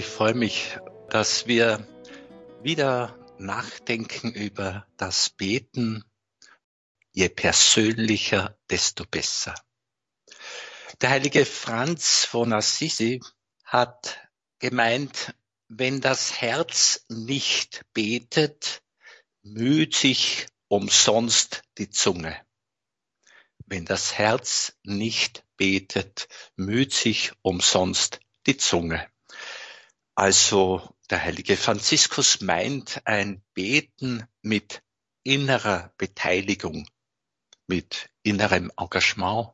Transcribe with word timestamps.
Ich 0.00 0.06
freue 0.06 0.32
mich, 0.32 0.78
dass 1.10 1.46
wir 1.46 1.86
wieder 2.62 3.18
nachdenken 3.36 4.32
über 4.32 4.86
das 4.96 5.28
Beten. 5.28 6.04
Je 7.12 7.28
persönlicher, 7.28 8.58
desto 8.70 9.04
besser. 9.04 9.54
Der 11.02 11.10
heilige 11.10 11.44
Franz 11.44 12.24
von 12.24 12.54
Assisi 12.54 13.20
hat 13.62 14.26
gemeint, 14.58 15.34
wenn 15.68 16.00
das 16.00 16.40
Herz 16.40 17.04
nicht 17.10 17.84
betet, 17.92 18.82
müht 19.42 19.94
sich 19.94 20.46
umsonst 20.68 21.62
die 21.76 21.90
Zunge. 21.90 22.40
Wenn 23.66 23.84
das 23.84 24.16
Herz 24.16 24.72
nicht 24.82 25.44
betet, 25.58 26.26
müht 26.56 26.94
sich 26.94 27.32
umsonst 27.42 28.20
die 28.46 28.56
Zunge. 28.56 29.06
Also 30.14 30.94
der 31.08 31.22
heilige 31.22 31.56
Franziskus 31.56 32.40
meint 32.40 33.06
ein 33.06 33.42
Beten 33.54 34.26
mit 34.42 34.82
innerer 35.22 35.92
Beteiligung, 35.96 36.88
mit 37.66 38.10
innerem 38.22 38.70
Engagement, 38.76 39.50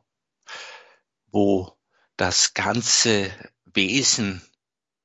wo 1.27 1.77
das 2.15 2.53
ganze 2.53 3.31
Wesen 3.65 4.41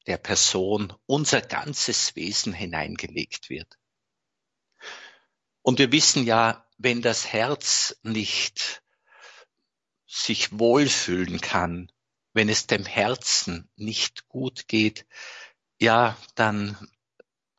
der 0.06 0.16
Person, 0.16 0.92
unser 1.06 1.40
ganzes 1.40 2.16
Wesen 2.16 2.52
hineingelegt 2.52 3.50
wird. 3.50 3.78
Und 5.62 5.78
wir 5.78 5.92
wissen 5.92 6.24
ja, 6.24 6.66
wenn 6.76 7.02
das 7.02 7.32
Herz 7.32 7.96
nicht 8.02 8.82
sich 10.06 10.58
wohlfühlen 10.58 11.40
kann, 11.40 11.90
wenn 12.32 12.48
es 12.48 12.66
dem 12.66 12.84
Herzen 12.84 13.70
nicht 13.76 14.26
gut 14.28 14.66
geht, 14.66 15.06
ja, 15.82 16.16
dann 16.36 16.78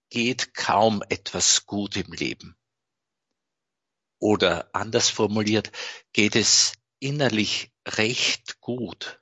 geht 0.09 0.53
kaum 0.53 1.03
etwas 1.09 1.65
gut 1.65 1.97
im 1.97 2.13
Leben. 2.13 2.55
Oder 4.17 4.69
anders 4.73 5.09
formuliert, 5.09 5.73
geht 6.13 6.37
es 6.37 6.71
innerlich 6.99 7.73
recht 7.85 8.61
gut 8.61 9.19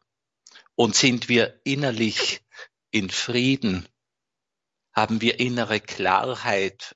und 0.75 0.95
sind 0.95 1.29
wir 1.29 1.59
innerlich 1.63 2.45
in 2.91 3.09
Frieden, 3.09 3.89
haben 4.93 5.19
wir 5.19 5.39
innere 5.39 5.79
Klarheit, 5.79 6.95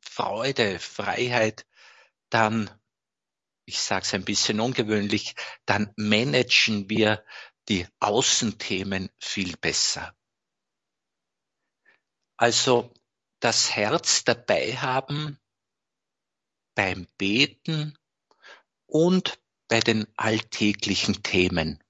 Freude, 0.00 0.78
Freiheit, 0.78 1.66
dann, 2.28 2.70
ich 3.64 3.80
sage 3.80 4.04
es 4.04 4.14
ein 4.14 4.24
bisschen 4.24 4.60
ungewöhnlich, 4.60 5.34
dann 5.66 5.92
managen 5.96 6.88
wir 6.88 7.24
die 7.68 7.88
Außenthemen 7.98 9.10
viel 9.18 9.56
besser. 9.56 10.14
Also 12.40 12.90
das 13.40 13.76
Herz 13.76 14.24
dabei 14.24 14.74
haben 14.74 15.38
beim 16.74 17.06
Beten 17.18 17.98
und 18.86 19.38
bei 19.68 19.80
den 19.80 20.06
alltäglichen 20.16 21.22
Themen. 21.22 21.84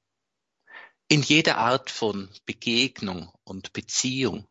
In 1.07 1.23
jeder 1.23 1.59
Art 1.59 1.89
von 1.89 2.29
Begegnung 2.47 3.33
und 3.45 3.73
Beziehung. 3.73 4.49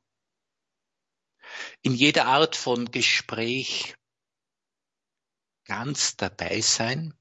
In 1.82 1.94
jeder 1.94 2.28
Art 2.28 2.56
von 2.56 2.90
Gespräch 2.92 3.98
ganz 5.66 6.16
dabei 6.16 6.62
sein 6.62 7.14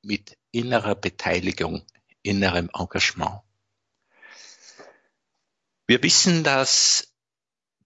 mit 0.00 0.38
innerer 0.52 0.94
Beteiligung 0.94 1.86
innerem 2.22 2.70
Engagement. 2.72 3.42
Wir 5.86 6.02
wissen, 6.02 6.44
dass 6.44 7.12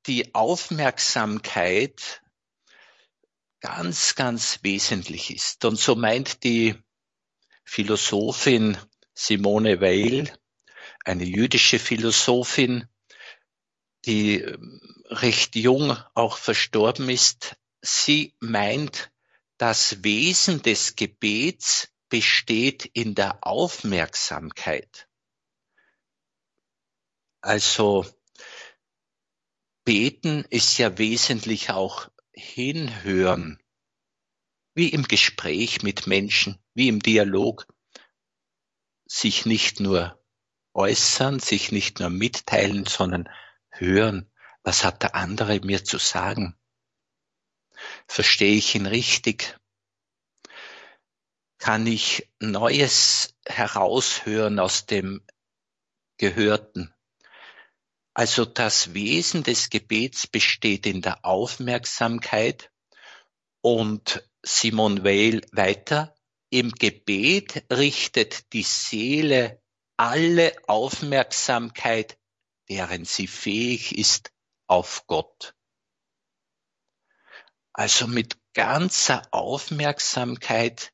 die 0.07 0.35
Aufmerksamkeit 0.35 2.23
ganz, 3.61 4.15
ganz 4.15 4.61
wesentlich 4.63 5.35
ist. 5.35 5.65
Und 5.65 5.79
so 5.79 5.95
meint 5.95 6.45
die 6.45 6.75
Philosophin 7.65 8.77
Simone 9.15 9.81
Weil, 9.81 10.33
eine 11.05 11.25
jüdische 11.25 11.79
Philosophin, 11.79 12.89
die 14.07 14.41
ähm, 14.41 14.81
recht 15.07 15.57
jung 15.57 15.97
auch 16.15 16.39
verstorben 16.39 17.09
ist, 17.11 17.57
sie 17.83 18.35
meint, 18.41 19.11
das 19.59 20.03
Wesen 20.03 20.63
des 20.63 20.97
Gebets 20.97 21.89
besteht 22.09 22.87
in 22.87 23.15
der 23.15 23.47
Aufmerksamkeit. 23.47 25.07
Also 27.43 28.07
beten 29.91 30.45
ist 30.51 30.79
ja 30.79 30.99
wesentlich 30.99 31.71
auch 31.71 32.09
hinhören, 32.33 33.59
wie 34.73 34.89
im 34.91 35.03
Gespräch 35.03 35.83
mit 35.83 36.07
Menschen, 36.07 36.63
wie 36.75 36.87
im 36.87 37.01
Dialog, 37.01 37.67
sich 39.05 39.47
nicht 39.47 39.81
nur 39.81 40.25
äußern, 40.75 41.41
sich 41.41 41.73
nicht 41.73 41.99
nur 41.99 42.09
mitteilen, 42.09 42.87
sondern 42.87 43.29
hören, 43.69 44.31
was 44.63 44.85
hat 44.85 45.03
der 45.03 45.17
andere 45.17 45.59
mir 45.59 45.83
zu 45.83 45.99
sagen? 45.99 46.57
Verstehe 48.07 48.55
ich 48.55 48.77
ihn 48.77 48.87
richtig? 48.87 49.59
kann 51.59 51.85
ich 51.85 52.31
Neues 52.39 53.37
heraushören 53.45 54.61
aus 54.61 54.87
dem 54.87 55.27
Gehörten. 56.17 56.95
Also 58.13 58.45
das 58.45 58.93
Wesen 58.93 59.43
des 59.43 59.71
Gebets 59.71 60.27
besteht 60.27 60.87
in 60.87 61.01
der 61.01 61.25
Aufmerksamkeit 61.25 62.71
und 63.61 64.23
Simon 64.43 65.05
Weil 65.05 65.43
weiter, 65.53 66.15
im 66.51 66.73
Gebet 66.73 67.65
richtet 67.71 68.53
die 68.53 68.65
Seele 68.65 69.63
alle 69.97 70.53
Aufmerksamkeit, 70.67 72.19
deren 72.69 73.05
sie 73.05 73.29
fähig 73.29 73.97
ist, 73.97 74.33
auf 74.67 75.07
Gott. 75.07 75.55
Also 77.73 78.09
mit 78.09 78.37
ganzer 78.55 79.23
Aufmerksamkeit 79.31 80.93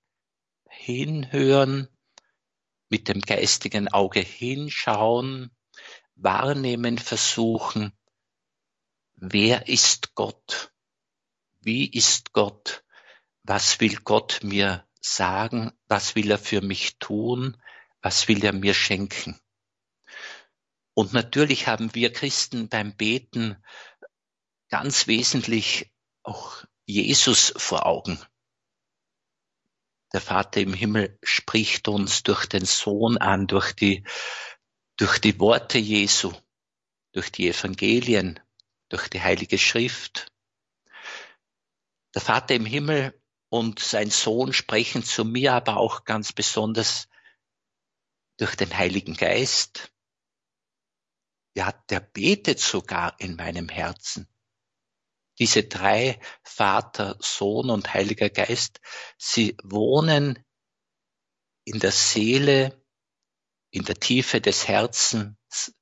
hinhören, 0.69 1.89
mit 2.91 3.09
dem 3.09 3.21
geistigen 3.21 3.89
Auge 3.89 4.21
hinschauen, 4.21 5.56
wahrnehmen 6.17 6.99
versuchen, 6.99 7.93
wer 9.15 9.69
ist 9.69 10.15
Gott? 10.15 10.73
Wie 11.61 11.87
ist 11.91 12.33
Gott? 12.33 12.85
Was 13.43 13.81
will 13.81 13.97
Gott 13.97 14.41
mir 14.43 14.85
sagen? 15.01 15.73
Was 15.87 16.17
will 16.17 16.31
er 16.31 16.39
für 16.39 16.63
mich 16.63 16.99
tun? 16.99 17.57
Was 18.03 18.29
will 18.29 18.45
er 18.45 18.53
mir 18.53 18.75
schenken? 18.75 19.39
Und 20.95 21.13
natürlich 21.13 21.67
haben 21.67 21.95
wir 21.95 22.13
Christen 22.13 22.69
beim 22.69 22.97
Beten 22.97 23.63
ganz 24.69 25.07
wesentlich 25.07 25.93
auch 26.23 26.65
Jesus 26.87 27.53
vor 27.57 27.85
Augen. 27.85 28.19
Der 30.13 30.21
Vater 30.21 30.61
im 30.61 30.73
Himmel 30.73 31.19
spricht 31.23 31.89
uns 31.89 32.23
durch 32.23 32.47
den 32.47 32.65
Sohn 32.65 33.19
an, 33.19 33.47
durch 33.47 33.73
die, 33.75 34.05
durch 34.97 35.19
die 35.19 35.39
Worte 35.39 35.79
Jesu, 35.79 36.33
durch 37.13 37.31
die 37.31 37.49
Evangelien, 37.49 38.41
durch 38.89 39.09
die 39.09 39.21
Heilige 39.21 39.59
Schrift. 39.59 40.33
Der 42.15 42.23
Vater 42.23 42.55
im 42.55 42.67
Himmel 42.67 43.21
und 43.49 43.79
sein 43.79 44.11
Sohn 44.11 44.53
sprechen 44.53 45.03
zu 45.03 45.25
mir 45.25 45.53
aber 45.53 45.77
auch 45.77 46.05
ganz 46.05 46.33
besonders 46.33 47.09
durch 48.39 48.55
den 48.55 48.77
Heiligen 48.77 49.15
Geist. 49.15 49.93
Ja, 51.55 51.73
der 51.89 52.01
betet 52.01 52.61
sogar 52.61 53.19
in 53.21 53.37
meinem 53.37 53.69
Herzen. 53.69 54.29
Diese 55.39 55.65
drei, 55.65 56.19
Vater, 56.43 57.17
Sohn 57.21 57.71
und 57.71 57.93
Heiliger 57.93 58.31
Geist, 58.31 58.81
sie 59.19 59.57
wohnen 59.63 60.43
in 61.65 61.81
der 61.81 61.93
Seele, 61.93 62.83
in 63.77 63.85
der 63.85 64.01
Tiefe 64.01 64.41
des 64.41 64.69
Herzens, 64.69 65.75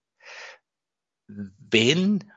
wenn 1.28 2.28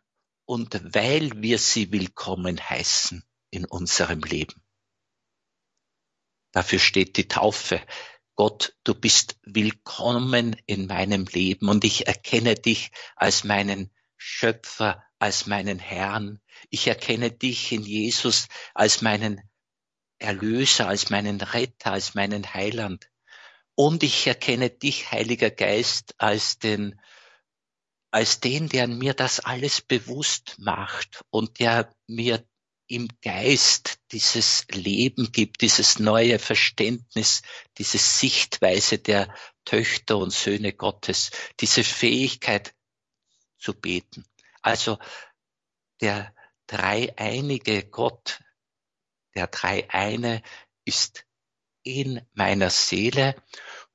und 0.46 0.94
weil 0.94 1.42
wir 1.42 1.58
sie 1.58 1.92
willkommen 1.92 2.60
heißen 2.70 3.24
in 3.50 3.66
unserem 3.66 4.22
Leben. 4.22 4.62
Dafür 6.52 6.78
steht 6.78 7.18
die 7.18 7.28
Taufe. 7.28 7.82
Gott, 8.36 8.78
du 8.84 8.94
bist 8.94 9.40
willkommen 9.42 10.56
in 10.68 10.86
meinem 10.86 11.26
Leben 11.26 11.70
und 11.70 11.84
ich 11.84 12.06
erkenne 12.06 12.54
dich 12.54 12.92
als 13.16 13.44
meinen 13.44 13.92
Schöpfer, 14.16 15.04
als 15.18 15.48
meinen 15.48 15.80
Herrn. 15.80 16.40
Ich 16.70 16.86
erkenne 16.86 17.32
dich 17.32 17.72
in 17.72 17.82
Jesus 17.82 18.48
als 18.76 19.02
meinen 19.02 19.42
Erlöser, 20.20 20.88
als 20.88 21.10
meinen 21.10 21.42
Retter, 21.42 21.94
als 21.94 22.14
meinen 22.14 22.54
Heiland. 22.54 23.10
Und 23.80 24.02
ich 24.02 24.26
erkenne 24.26 24.72
dich, 24.72 25.12
Heiliger 25.12 25.52
Geist, 25.52 26.16
als 26.18 26.58
den 26.58 27.00
als 28.10 28.40
den, 28.40 28.70
der 28.70 28.88
mir 28.88 29.14
das 29.14 29.40
alles 29.40 29.82
bewusst 29.82 30.56
macht 30.58 31.24
und 31.30 31.60
der 31.60 31.94
mir 32.08 32.44
im 32.88 33.08
Geist 33.22 34.00
dieses 34.12 34.66
Leben 34.72 35.32
gibt, 35.32 35.62
dieses 35.62 36.00
neue 36.00 36.40
Verständnis, 36.40 37.44
diese 37.78 38.00
Sichtweise 38.00 38.98
der 38.98 39.32
Töchter 39.66 40.18
und 40.18 40.32
Söhne 40.32 40.74
Gottes, 40.74 41.30
diese 41.60 41.84
Fähigkeit 41.84 42.74
zu 43.60 43.74
beten. 43.74 44.26
Also 44.64 44.98
der 46.02 46.34
dreieinige 46.66 47.88
Gott, 47.88 48.42
der 49.36 49.46
Dreieine 49.48 50.42
ist 50.86 51.28
in 51.84 52.26
meiner 52.34 52.70
Seele 52.70 53.36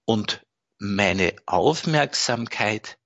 und 0.05 0.45
meine 0.79 1.35
Aufmerksamkeit 1.47 2.99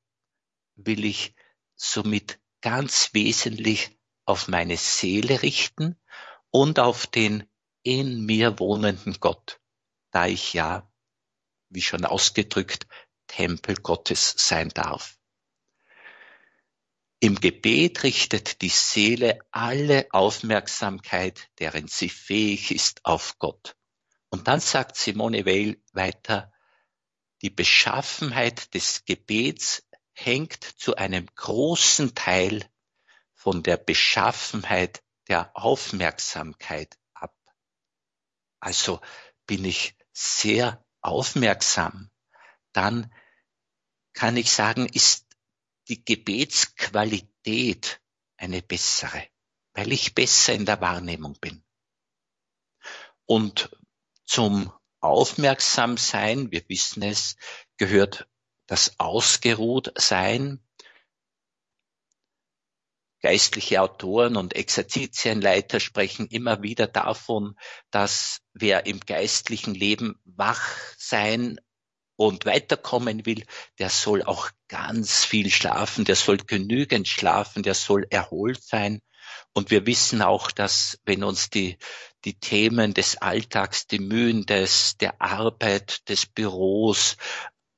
will 0.76 1.04
ich 1.04 1.34
somit 1.75 2.40
ganz 2.60 3.12
wesentlich 3.12 3.98
auf 4.25 4.48
meine 4.48 4.76
Seele 4.76 5.43
richten 5.43 5.98
und 6.50 6.78
auf 6.78 7.06
den 7.06 7.48
in 7.82 8.25
mir 8.25 8.58
wohnenden 8.58 9.19
Gott, 9.20 9.60
da 10.10 10.26
ich 10.26 10.52
ja, 10.52 10.90
wie 11.69 11.82
schon 11.82 12.04
ausgedrückt, 12.04 12.87
Tempel 13.26 13.76
Gottes 13.76 14.34
sein 14.38 14.70
darf. 14.70 15.19
Im 17.20 17.40
Gebet 17.40 18.02
richtet 18.02 18.60
die 18.62 18.69
Seele 18.69 19.38
alle 19.50 20.06
Aufmerksamkeit, 20.10 21.49
deren 21.58 21.88
sie 21.88 22.08
fähig 22.08 22.70
ist, 22.70 23.04
auf 23.04 23.38
Gott. 23.38 23.76
Und 24.28 24.49
dann 24.49 24.60
sagt 24.60 24.96
Simone 24.96 25.46
Weil 25.46 25.82
weiter, 25.92 26.52
die 27.43 27.50
Beschaffenheit 27.50 28.75
des 28.75 29.05
Gebets 29.05 29.87
hängt 30.15 30.65
zu 30.65 30.97
einem 30.97 31.27
großen 31.35 32.15
Teil 32.15 32.69
von 33.35 33.62
der 33.62 33.77
Beschaffenheit 33.77 35.03
der 35.29 35.50
Aufmerksamkeit 35.55 36.99
ab. 37.12 37.37
Also 38.61 39.00
bin 39.47 39.65
ich 39.65 39.97
sehr 40.12 40.85
aufmerksam, 41.00 42.11
dann 42.73 43.12
kann 44.12 44.37
ich 44.37 44.50
sagen, 44.50 44.87
ist 44.87 45.27
die 45.88 46.05
Gebetsqualität 46.05 48.00
eine 48.37 48.62
bessere, 48.62 49.29
weil 49.75 49.93
ich 49.93 50.15
besser 50.15 50.55
in 50.55 50.67
der 50.67 50.81
Wahrnehmung 50.81 51.35
bin. 51.41 51.62
Und 53.27 53.71
zum 54.25 54.73
Aufmerksamsein, 55.00 56.50
wir 56.50 56.62
wissen 56.69 57.02
es, 57.02 57.37
gehört 57.76 58.26
das 58.66 58.98
Ausgeruhtsein. 58.98 60.60
Geistliche 63.20 63.81
Autoren 63.81 64.37
und 64.37 64.54
Exerzitienleiter 64.54 65.81
sprechen 65.81 66.26
immer 66.28 66.62
wieder 66.62 66.87
davon, 66.87 67.56
dass 67.90 68.40
wer 68.52 68.87
im 68.87 69.00
geistlichen 69.00 69.75
Leben 69.75 70.20
wach 70.25 70.62
sein 70.96 71.60
und 72.16 72.46
weiterkommen 72.46 73.26
will, 73.26 73.44
der 73.78 73.90
soll 73.90 74.22
auch 74.22 74.50
ganz 74.69 75.25
viel 75.25 75.50
schlafen, 75.50 76.04
der 76.04 76.16
soll 76.16 76.38
genügend 76.38 77.08
schlafen, 77.08 77.62
der 77.62 77.75
soll 77.75 78.06
erholt 78.10 78.62
sein. 78.62 79.00
Und 79.52 79.70
wir 79.70 79.87
wissen 79.87 80.22
auch, 80.22 80.50
dass 80.50 80.99
wenn 81.04 81.25
uns 81.25 81.50
die, 81.50 81.78
die 82.24 82.38
Themen 82.38 82.94
des 82.94 83.16
Alltags, 83.18 83.86
die 83.86 83.98
Mühen 83.98 84.46
des, 84.46 84.96
der 84.98 85.20
Arbeit, 85.20 86.08
des 86.08 86.26
Büros, 86.26 87.16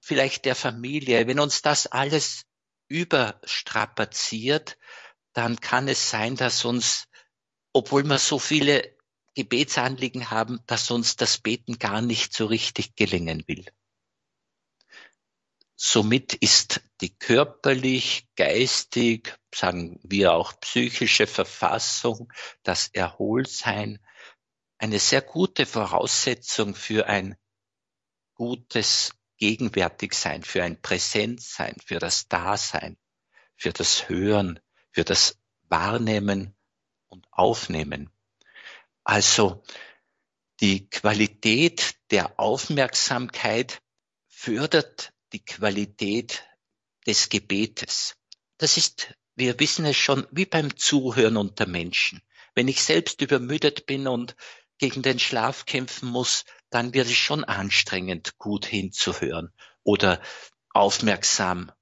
vielleicht 0.00 0.44
der 0.44 0.54
Familie, 0.54 1.26
wenn 1.26 1.40
uns 1.40 1.62
das 1.62 1.86
alles 1.86 2.44
überstrapaziert, 2.88 4.78
dann 5.34 5.60
kann 5.60 5.88
es 5.88 6.10
sein, 6.10 6.36
dass 6.36 6.64
uns, 6.64 7.04
obwohl 7.72 8.04
wir 8.04 8.18
so 8.18 8.38
viele 8.38 8.96
Gebetsanliegen 9.34 10.30
haben, 10.30 10.60
dass 10.66 10.90
uns 10.90 11.16
das 11.16 11.38
Beten 11.38 11.78
gar 11.78 12.00
nicht 12.00 12.32
so 12.32 12.46
richtig 12.46 12.96
gelingen 12.96 13.44
will. 13.46 13.66
Somit 15.76 16.34
ist 16.34 16.80
die 17.00 17.16
körperlich, 17.16 18.26
geistig, 18.34 19.38
sagen 19.54 20.00
wir 20.02 20.32
auch 20.32 20.58
psychische 20.58 21.28
Verfassung, 21.28 22.32
das 22.64 22.88
Erholsein, 22.88 24.00
eine 24.78 24.98
sehr 24.98 25.22
gute 25.22 25.66
Voraussetzung 25.66 26.74
für 26.74 27.06
ein 27.06 27.36
gutes 28.34 29.12
gegenwärtig 29.36 30.14
sein, 30.14 30.42
für 30.42 30.62
ein 30.62 30.80
Präsenzsein, 30.80 31.76
für 31.84 31.98
das 31.98 32.28
Dasein, 32.28 32.96
für 33.56 33.72
das 33.72 34.08
Hören, 34.08 34.60
für 34.90 35.04
das 35.04 35.38
Wahrnehmen 35.68 36.56
und 37.08 37.26
Aufnehmen. 37.30 38.10
Also 39.04 39.62
die 40.60 40.88
Qualität 40.88 41.94
der 42.10 42.38
Aufmerksamkeit 42.38 43.80
fördert 44.28 45.12
die 45.32 45.44
Qualität 45.44 46.44
des 47.06 47.28
Gebetes. 47.28 48.16
Das 48.56 48.76
ist, 48.76 49.14
wir 49.34 49.58
wissen 49.60 49.84
es 49.84 49.96
schon, 49.96 50.26
wie 50.30 50.46
beim 50.46 50.76
Zuhören 50.76 51.36
unter 51.36 51.66
Menschen. 51.66 52.22
Wenn 52.54 52.66
ich 52.66 52.82
selbst 52.82 53.20
übermüdet 53.20 53.86
bin 53.86 54.08
und 54.08 54.34
gegen 54.78 55.02
den 55.02 55.18
Schlaf 55.18 55.66
kämpfen 55.66 56.08
muss, 56.08 56.44
dann 56.70 56.94
wird 56.94 57.06
es 57.06 57.16
schon 57.16 57.44
anstrengend, 57.44 58.38
gut 58.38 58.66
hinzuhören 58.66 59.52
oder 59.82 60.20
aufmerksam 60.70 61.72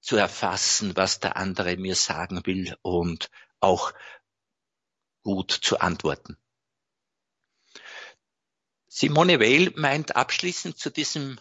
zu 0.00 0.16
erfassen, 0.16 0.96
was 0.96 1.20
der 1.20 1.36
andere 1.36 1.76
mir 1.76 1.94
sagen 1.94 2.44
will 2.46 2.76
und 2.82 3.30
auch 3.60 3.92
gut 5.22 5.50
zu 5.50 5.80
antworten. 5.80 6.38
Simone 8.86 9.38
Weil 9.38 9.72
meint 9.76 10.16
abschließend 10.16 10.78
zu 10.78 10.90
diesem 10.90 11.38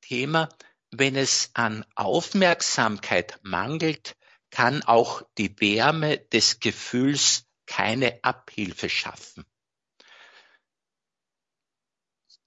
Thema, 0.00 0.48
wenn 0.90 1.14
es 1.14 1.50
an 1.54 1.86
Aufmerksamkeit 1.94 3.38
mangelt, 3.42 4.16
kann 4.50 4.82
auch 4.82 5.22
die 5.38 5.58
Wärme 5.60 6.18
des 6.18 6.58
Gefühls 6.58 7.46
keine 7.66 8.18
Abhilfe 8.24 8.88
schaffen. 8.88 9.46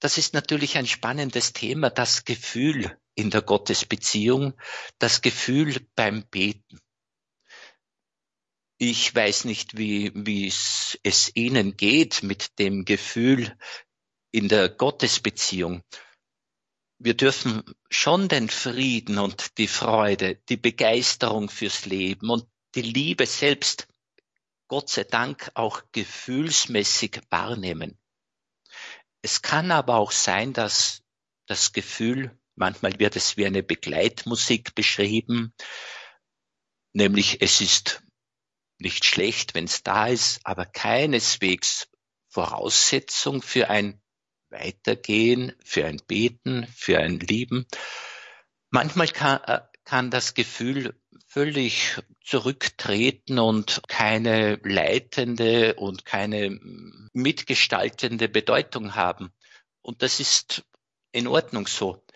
Das 0.04 0.18
ist 0.18 0.34
natürlich 0.34 0.76
ein 0.76 0.86
spannendes 0.86 1.54
Thema, 1.54 1.88
das 1.88 2.26
Gefühl 2.26 2.94
in 3.14 3.30
der 3.30 3.40
Gottesbeziehung, 3.40 4.52
das 4.98 5.22
Gefühl 5.22 5.80
beim 5.94 6.26
Beten. 6.28 6.78
Ich 8.76 9.14
weiß 9.14 9.46
nicht, 9.46 9.78
wie, 9.78 10.46
es 11.02 11.30
Ihnen 11.32 11.78
geht 11.78 12.22
mit 12.22 12.58
dem 12.58 12.84
Gefühl 12.84 13.56
in 14.30 14.50
der 14.50 14.68
Gottesbeziehung. 14.68 15.82
Wir 16.98 17.14
dürfen 17.14 17.62
schon 17.88 18.28
den 18.28 18.50
Frieden 18.50 19.18
und 19.18 19.56
die 19.56 19.68
Freude, 19.68 20.36
die 20.50 20.58
Begeisterung 20.58 21.48
fürs 21.48 21.86
Leben 21.86 22.28
und 22.28 22.46
die 22.74 22.82
Liebe 22.82 23.24
selbst, 23.24 23.88
Gott 24.68 24.90
sei 24.90 25.04
Dank, 25.04 25.50
auch 25.54 25.80
gefühlsmäßig 25.92 27.22
wahrnehmen. 27.30 27.98
Es 29.24 29.40
kann 29.40 29.70
aber 29.70 29.96
auch 29.96 30.12
sein, 30.12 30.52
dass 30.52 31.02
das 31.46 31.72
Gefühl, 31.72 32.38
manchmal 32.56 32.98
wird 32.98 33.16
es 33.16 33.38
wie 33.38 33.46
eine 33.46 33.62
Begleitmusik 33.62 34.74
beschrieben, 34.74 35.54
nämlich 36.92 37.40
es 37.40 37.62
ist 37.62 38.02
nicht 38.78 39.06
schlecht, 39.06 39.54
wenn 39.54 39.64
es 39.64 39.82
da 39.82 40.08
ist, 40.08 40.40
aber 40.44 40.66
keineswegs 40.66 41.88
Voraussetzung 42.28 43.40
für 43.40 43.70
ein 43.70 43.98
Weitergehen, 44.50 45.56
für 45.64 45.86
ein 45.86 46.02
Beten, 46.06 46.66
für 46.66 46.98
ein 46.98 47.18
Lieben. 47.18 47.66
Manchmal 48.68 49.08
kann, 49.08 49.42
äh, 49.44 49.62
kann 49.84 50.10
das 50.10 50.34
Gefühl 50.34 51.00
völlig 51.34 52.00
zurücktreten 52.22 53.40
und 53.40 53.82
keine 53.88 54.54
leitende 54.62 55.74
und 55.74 56.04
keine 56.04 56.60
mitgestaltende 57.12 58.28
Bedeutung 58.28 58.94
haben. 58.94 59.32
Und 59.82 60.02
das 60.02 60.20
ist 60.20 60.64
in 61.10 61.26
Ordnung 61.26 61.66
so. 61.66 62.06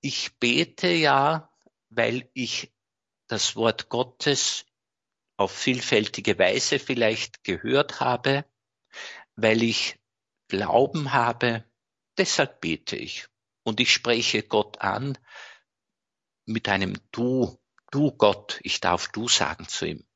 Ich 0.00 0.38
bete 0.38 0.86
ja, 0.86 1.52
weil 1.88 2.30
ich 2.34 2.72
das 3.26 3.56
Wort 3.56 3.88
Gottes 3.88 4.64
auf 5.36 5.50
vielfältige 5.50 6.38
Weise 6.38 6.78
vielleicht 6.78 7.42
gehört 7.42 7.98
habe, 7.98 8.44
weil 9.34 9.64
ich 9.64 9.98
Glauben 10.46 11.12
habe, 11.12 11.64
deshalb 12.16 12.60
bete 12.60 12.94
ich. 12.94 13.26
Und 13.64 13.80
ich 13.80 13.92
spreche 13.92 14.44
Gott 14.44 14.80
an 14.80 15.18
mit 16.44 16.68
einem 16.68 16.96
Du, 17.10 17.58
du 17.90 18.12
Gott, 18.12 18.60
ich 18.62 18.80
darf 18.80 19.08
du 19.08 19.28
sagen 19.28 19.68
zu 19.68 19.86
ihm. 19.86 20.06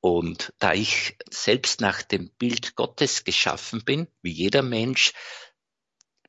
Und 0.00 0.52
da 0.58 0.72
ich 0.72 1.16
selbst 1.30 1.80
nach 1.80 2.02
dem 2.02 2.30
Bild 2.38 2.76
Gottes 2.76 3.24
geschaffen 3.24 3.84
bin, 3.84 4.06
wie 4.22 4.32
jeder 4.32 4.62
Mensch, 4.62 5.12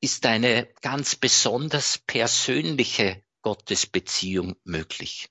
ist 0.02 0.26
eine 0.26 0.66
ganz 0.82 1.16
besonders 1.16 2.00
persönliche 2.00 3.24
Gottes 3.42 3.86
Beziehung 3.86 4.56
möglich. 4.64 5.30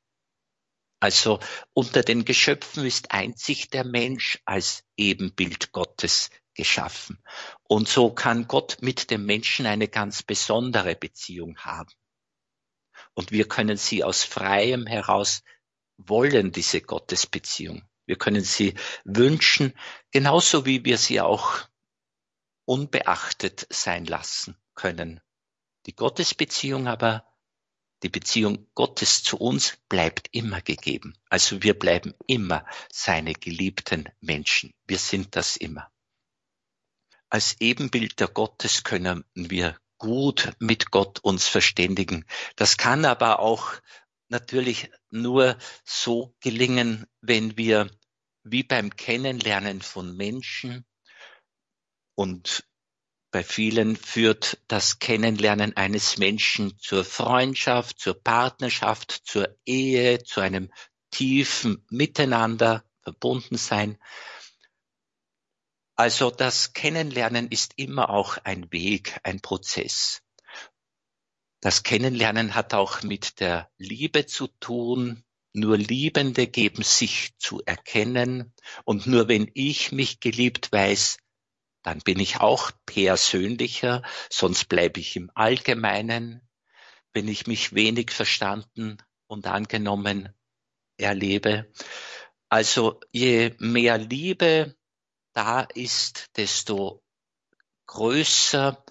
Also 1.00 1.40
unter 1.72 2.02
den 2.02 2.24
Geschöpfen 2.24 2.84
ist 2.84 3.12
einzig 3.12 3.70
der 3.70 3.84
Mensch 3.84 4.40
als 4.44 4.84
Ebenbild 4.96 5.72
Gottes 5.72 6.30
geschaffen. 6.54 7.22
Und 7.68 7.88
so 7.88 8.12
kann 8.12 8.48
Gott 8.48 8.78
mit 8.80 9.10
dem 9.10 9.24
Menschen 9.24 9.66
eine 9.66 9.88
ganz 9.88 10.22
besondere 10.22 10.96
Beziehung 10.96 11.56
haben. 11.58 11.92
Und 13.18 13.32
wir 13.32 13.48
können 13.48 13.76
sie 13.76 14.04
aus 14.04 14.22
freiem 14.22 14.86
heraus 14.86 15.42
wollen, 15.96 16.52
diese 16.52 16.80
Gottesbeziehung. 16.80 17.82
Wir 18.06 18.14
können 18.14 18.44
sie 18.44 18.74
wünschen, 19.02 19.74
genauso 20.12 20.66
wie 20.66 20.84
wir 20.84 20.98
sie 20.98 21.20
auch 21.20 21.66
unbeachtet 22.64 23.66
sein 23.70 24.04
lassen 24.04 24.56
können. 24.76 25.20
Die 25.86 25.96
Gottesbeziehung 25.96 26.86
aber 26.86 27.26
die 28.04 28.08
Beziehung 28.08 28.68
Gottes 28.76 29.24
zu 29.24 29.36
uns 29.36 29.78
bleibt 29.88 30.28
immer 30.30 30.60
gegeben. 30.60 31.18
Also 31.28 31.60
wir 31.64 31.76
bleiben 31.76 32.14
immer 32.28 32.64
seine 32.88 33.32
geliebten 33.32 34.08
Menschen. 34.20 34.72
Wir 34.86 34.98
sind 34.98 35.34
das 35.34 35.56
immer. 35.56 35.90
Als 37.30 37.60
Ebenbild 37.60 38.20
der 38.20 38.28
Gottes 38.28 38.84
können 38.84 39.24
wir 39.34 39.76
gut 39.98 40.52
mit 40.58 40.90
Gott 40.90 41.18
uns 41.20 41.48
verständigen. 41.48 42.24
Das 42.56 42.76
kann 42.76 43.04
aber 43.04 43.40
auch 43.40 43.72
natürlich 44.28 44.90
nur 45.10 45.58
so 45.84 46.34
gelingen, 46.40 47.06
wenn 47.20 47.56
wir 47.56 47.90
wie 48.44 48.62
beim 48.62 48.96
Kennenlernen 48.96 49.82
von 49.82 50.16
Menschen 50.16 50.86
und 52.14 52.64
bei 53.30 53.44
vielen 53.44 53.96
führt 53.96 54.58
das 54.68 55.00
Kennenlernen 55.00 55.76
eines 55.76 56.16
Menschen 56.16 56.78
zur 56.78 57.04
Freundschaft, 57.04 57.98
zur 57.98 58.14
Partnerschaft, 58.14 59.20
zur 59.24 59.54
Ehe, 59.66 60.22
zu 60.24 60.40
einem 60.40 60.72
tiefen 61.10 61.84
Miteinander, 61.90 62.84
verbunden 63.02 63.58
sein. 63.58 63.98
Also 65.98 66.30
das 66.30 66.74
Kennenlernen 66.74 67.48
ist 67.48 67.72
immer 67.74 68.10
auch 68.10 68.38
ein 68.44 68.70
Weg, 68.70 69.18
ein 69.24 69.40
Prozess. 69.40 70.22
Das 71.60 71.82
Kennenlernen 71.82 72.54
hat 72.54 72.72
auch 72.72 73.02
mit 73.02 73.40
der 73.40 73.68
Liebe 73.78 74.24
zu 74.24 74.46
tun. 74.46 75.24
Nur 75.52 75.76
Liebende 75.76 76.46
geben 76.46 76.84
sich 76.84 77.36
zu 77.38 77.62
erkennen. 77.66 78.54
Und 78.84 79.08
nur 79.08 79.26
wenn 79.26 79.50
ich 79.54 79.90
mich 79.90 80.20
geliebt 80.20 80.70
weiß, 80.70 81.18
dann 81.82 81.98
bin 81.98 82.20
ich 82.20 82.38
auch 82.38 82.70
persönlicher, 82.86 84.04
sonst 84.30 84.68
bleibe 84.68 85.00
ich 85.00 85.16
im 85.16 85.32
Allgemeinen, 85.34 86.48
wenn 87.12 87.26
ich 87.26 87.48
mich 87.48 87.74
wenig 87.74 88.12
verstanden 88.12 88.98
und 89.26 89.48
angenommen 89.48 90.32
erlebe. 90.96 91.72
Also 92.48 93.00
je 93.10 93.56
mehr 93.58 93.98
Liebe 93.98 94.77
da 95.38 95.60
ist, 95.60 96.36
desto 96.36 97.00
größer 97.86 98.84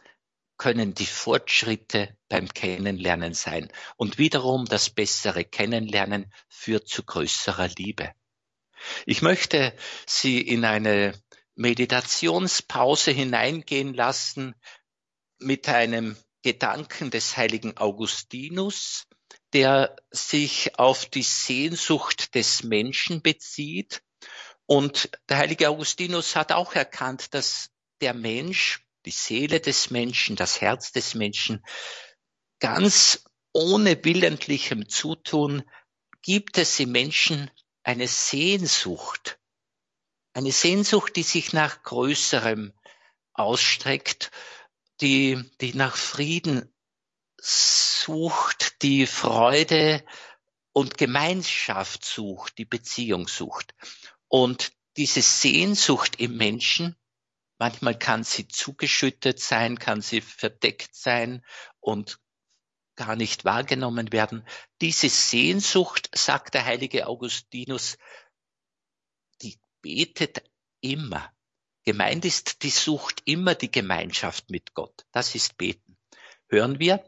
können 0.56 0.94
die 0.94 1.06
Fortschritte 1.06 2.18
beim 2.30 2.48
Kennenlernen 2.48 3.34
sein. 3.34 3.70
Und 3.98 4.18
wiederum 4.18 4.64
das 4.64 4.90
bessere 4.90 5.44
Kennenlernen 5.44 6.32
führt 6.48 6.88
zu 6.88 7.04
größerer 7.04 7.68
Liebe. 7.78 8.14
Ich 9.06 9.22
möchte 9.22 9.76
Sie 10.06 10.40
in 10.40 10.64
eine 10.64 11.22
Meditationspause 11.56 13.12
hineingehen 13.12 13.94
lassen 13.94 14.56
mit 15.40 15.68
einem 15.68 16.16
Gedanken 16.44 17.12
des 17.12 17.36
heiligen 17.36 17.76
Augustinus, 17.76 19.06
der 19.52 19.98
sich 20.12 20.80
auf 20.80 21.08
die 21.08 21.24
Sehnsucht 21.24 22.36
des 22.36 22.64
Menschen 22.64 23.22
bezieht. 23.22 24.02
Und 24.68 25.10
der 25.30 25.38
heilige 25.38 25.70
Augustinus 25.70 26.36
hat 26.36 26.52
auch 26.52 26.74
erkannt, 26.74 27.34
dass 27.34 27.72
der 28.02 28.14
Mensch, 28.14 28.86
die 29.06 29.12
Seele 29.12 29.60
des 29.60 29.90
Menschen, 29.90 30.36
das 30.36 30.62
Herz 30.62 30.92
des 30.92 31.16
Menschen, 31.16 31.66
ganz 32.60 33.26
ohne 33.54 34.04
willentlichem 34.04 34.88
Zutun 34.88 35.64
gibt 36.22 36.60
es 36.60 36.80
im 36.80 36.92
Menschen 36.92 37.50
eine 37.84 38.08
Sehnsucht 38.08 39.40
eine 40.38 40.52
Sehnsucht, 40.52 41.16
die 41.16 41.24
sich 41.24 41.52
nach 41.52 41.82
Größerem 41.82 42.72
ausstreckt, 43.34 44.30
die, 45.02 45.44
die 45.62 45.74
nach 45.74 45.96
Frieden 45.96 46.72
sucht, 47.42 48.84
die 48.84 49.08
Freude 49.08 50.06
und 50.74 51.00
Gemeinschaft 51.00 52.06
sucht, 52.06 52.60
die 52.60 52.66
Beziehung 52.66 53.28
sucht. 53.28 53.74
Und 54.28 54.74
diese 54.98 55.22
Sehnsucht 55.22 56.20
im 56.20 56.38
Menschen, 56.38 56.96
manchmal 57.60 57.98
kann 57.98 58.24
sie 58.24 58.48
zugeschüttet 58.48 59.40
sein, 59.40 59.80
kann 59.80 60.02
sie 60.02 60.22
verdeckt 60.22 60.96
sein 60.96 61.46
und 61.80 62.20
gar 62.96 63.16
nicht 63.16 63.46
wahrgenommen 63.46 64.12
werden. 64.12 64.48
Diese 64.82 65.10
Sehnsucht, 65.10 66.10
sagt 66.16 66.56
der 66.56 66.66
heilige 66.66 67.08
Augustinus, 67.08 67.98
betet 69.82 70.44
immer. 70.82 71.32
Gemeint 71.86 72.26
ist, 72.26 72.64
die 72.64 72.70
sucht 72.70 73.22
immer 73.26 73.56
die 73.56 73.72
Gemeinschaft 73.72 74.50
mit 74.50 74.74
Gott. 74.74 75.06
Das 75.12 75.36
ist 75.36 75.58
Beten. 75.58 75.98
Hören 76.50 76.80
wir? 76.80 77.08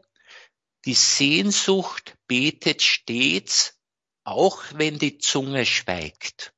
Die 0.86 0.94
Sehnsucht 0.94 2.16
betet 2.26 2.82
stets, 2.82 3.78
auch 4.24 4.62
wenn 4.72 4.98
die 4.98 5.18
Zunge 5.18 5.66
schweigt. 5.66 6.54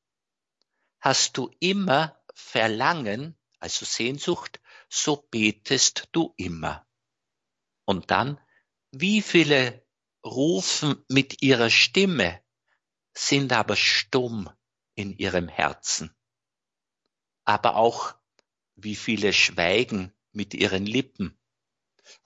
Hast 1.02 1.36
du 1.36 1.50
immer 1.58 2.16
Verlangen, 2.32 3.36
also 3.58 3.84
Sehnsucht, 3.84 4.60
so 4.88 5.16
betest 5.16 6.08
du 6.12 6.32
immer. 6.36 6.86
Und 7.84 8.12
dann, 8.12 8.40
wie 8.92 9.20
viele 9.20 9.84
rufen 10.24 11.04
mit 11.08 11.42
ihrer 11.42 11.70
Stimme, 11.70 12.40
sind 13.14 13.52
aber 13.52 13.74
stumm 13.74 14.48
in 14.94 15.12
ihrem 15.18 15.48
Herzen. 15.48 16.14
Aber 17.42 17.74
auch 17.74 18.14
wie 18.76 18.94
viele 18.94 19.32
schweigen 19.32 20.12
mit 20.30 20.54
ihren 20.54 20.86
Lippen, 20.86 21.36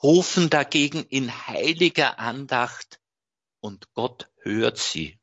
rufen 0.03 0.51
dagegen 0.51 1.03
in 1.05 1.47
heiliger 1.47 2.19
Andacht 2.19 3.01
und 3.61 3.95
Gott 3.95 4.31
hört 4.43 4.77
sie. 4.77 5.19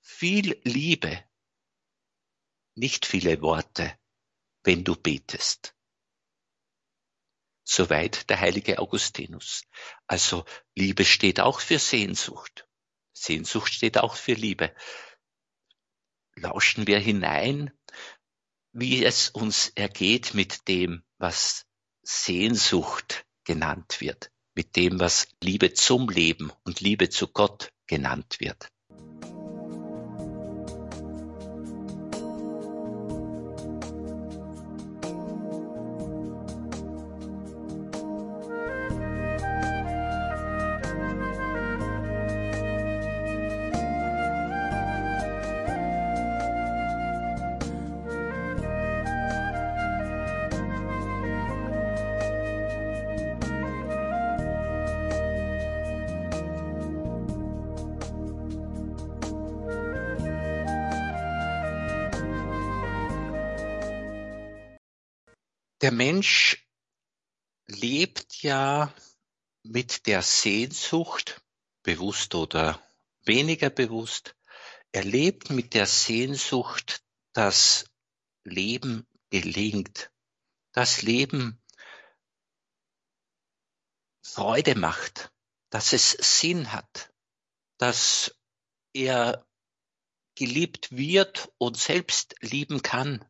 Viel 0.00 0.58
Liebe, 0.64 1.22
nicht 2.74 3.06
viele 3.06 3.40
Worte, 3.42 3.96
wenn 4.64 4.84
du 4.84 4.96
betest. 4.96 5.74
Soweit 7.64 8.28
der 8.28 8.40
heilige 8.40 8.78
Augustinus. 8.78 9.64
Also 10.06 10.44
Liebe 10.74 11.04
steht 11.04 11.40
auch 11.40 11.60
für 11.60 11.78
Sehnsucht. 11.78 12.66
Sehnsucht 13.12 13.72
steht 13.72 13.98
auch 13.98 14.16
für 14.16 14.34
Liebe 14.34 14.74
lauschen 16.36 16.86
wir 16.86 16.98
hinein, 16.98 17.70
wie 18.72 19.04
es 19.04 19.28
uns 19.28 19.68
ergeht 19.74 20.34
mit 20.34 20.68
dem, 20.68 21.02
was 21.18 21.66
Sehnsucht 22.02 23.26
genannt 23.44 24.00
wird, 24.00 24.30
mit 24.54 24.76
dem, 24.76 24.98
was 24.98 25.28
Liebe 25.42 25.72
zum 25.74 26.08
Leben 26.08 26.52
und 26.64 26.80
Liebe 26.80 27.10
zu 27.10 27.28
Gott 27.28 27.72
genannt 27.86 28.36
wird. 28.40 28.68
Der 65.92 65.98
Mensch 65.98 66.66
lebt 67.66 68.42
ja 68.42 68.94
mit 69.62 70.06
der 70.06 70.22
Sehnsucht, 70.22 71.42
bewusst 71.82 72.34
oder 72.34 72.82
weniger 73.26 73.68
bewusst, 73.68 74.34
er 74.92 75.04
lebt 75.04 75.50
mit 75.50 75.74
der 75.74 75.86
Sehnsucht, 75.86 77.04
dass 77.34 77.90
Leben 78.42 79.06
gelingt, 79.28 80.10
dass 80.72 81.02
Leben 81.02 81.62
Freude 84.22 84.74
macht, 84.74 85.30
dass 85.68 85.92
es 85.92 86.12
Sinn 86.12 86.72
hat, 86.72 87.12
dass 87.76 88.34
er 88.94 89.46
geliebt 90.36 90.96
wird 90.96 91.52
und 91.58 91.76
selbst 91.76 92.34
lieben 92.40 92.80
kann. 92.80 93.22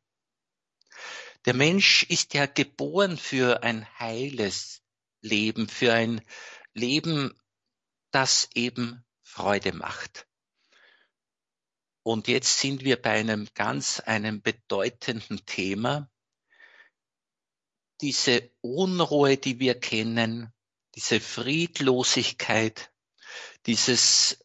Der 1.45 1.55
Mensch 1.55 2.05
ist 2.05 2.35
ja 2.35 2.47
geboren 2.47 3.17
für 3.17 3.63
ein 3.63 3.87
heiles 3.99 4.83
Leben, 5.21 5.69
für 5.69 5.93
ein 5.93 6.23
Leben, 6.73 7.37
das 8.13 8.49
eben 8.55 9.05
Freude 9.23 9.73
macht. 9.73 10.29
Und 12.05 12.29
jetzt 12.29 12.59
sind 12.59 12.85
wir 12.85 13.01
bei 13.01 13.11
einem 13.11 13.49
ganz, 13.55 14.01
einem 14.01 14.43
bedeutenden 14.43 15.45
Thema. 15.47 16.11
Diese 18.01 18.51
Unruhe, 18.61 19.37
die 19.37 19.61
wir 19.61 19.79
kennen, 19.79 20.53
diese 20.95 21.21
Friedlosigkeit, 21.21 22.93
dieses 23.67 24.45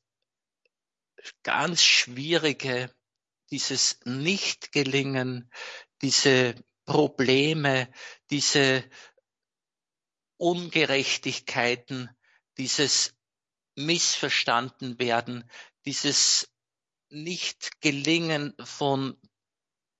ganz 1.43 1.83
schwierige, 1.83 2.93
dieses 3.49 3.99
Nichtgelingen, 4.05 5.51
diese 6.01 6.55
Probleme, 6.87 7.91
diese 8.31 8.89
Ungerechtigkeiten, 10.37 12.09
dieses 12.57 13.15
missverstanden 13.75 14.97
werden, 14.97 15.49
dieses 15.85 16.49
Nicht-Gelingen 17.09 18.55
von 18.63 19.19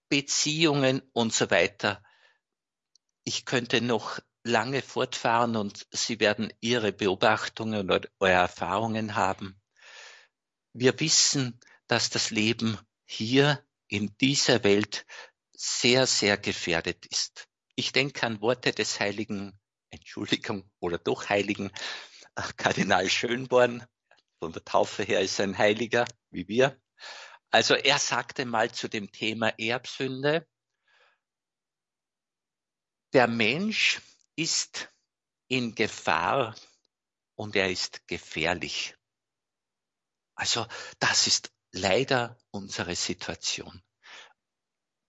Beziehungen 0.10 1.02
und 1.14 1.34
so 1.34 1.52
weiter. 1.52 2.02
Ich 3.26 3.46
könnte 3.46 3.82
noch 3.82 4.20
lange 4.44 4.82
fortfahren 4.82 5.58
und 5.58 5.86
Sie 5.92 6.20
werden 6.22 6.54
Ihre 6.62 6.94
Beobachtungen 6.94 7.92
oder 7.92 8.10
Erfahrungen 8.20 9.16
haben. 9.16 9.62
Wir 10.72 10.98
wissen, 11.02 11.60
dass 11.88 12.10
das 12.10 12.32
Leben 12.32 12.80
hier 13.06 13.62
in 13.90 14.16
dieser 14.20 14.64
Welt 14.64 15.06
sehr, 15.58 16.06
sehr 16.06 16.38
gefährdet 16.38 17.06
ist. 17.08 17.48
Ich 17.76 17.92
denke 17.92 18.26
an 18.26 18.42
Worte 18.42 18.72
des 18.72 19.00
heiligen, 19.00 19.60
Entschuldigung, 19.90 20.70
oder 20.80 21.00
doch 21.00 21.30
heiligen 21.30 21.72
Kardinal 22.58 23.10
Schönborn, 23.10 23.86
von 24.40 24.54
der 24.54 24.64
Taufe 24.64 25.02
her 25.04 25.22
ist 25.22 25.40
ein 25.40 25.58
Heiliger 25.58 26.06
wie 26.30 26.48
wir. 26.48 26.80
Also 27.50 27.74
er 27.74 27.98
sagte 27.98 28.46
mal 28.46 28.72
zu 28.72 28.88
dem 28.88 29.12
Thema 29.12 29.50
Erbsünde, 29.58 30.48
der 33.14 33.28
Mensch 33.28 34.02
ist 34.36 34.94
in 35.48 35.74
Gefahr 35.74 36.56
und 37.36 37.56
er 37.56 37.72
ist 37.72 38.08
gefährlich. 38.08 38.96
Also 40.36 40.68
das 41.00 41.26
ist 41.26 41.52
leider 41.72 42.38
unsere 42.52 42.96
Situation. 42.96 43.82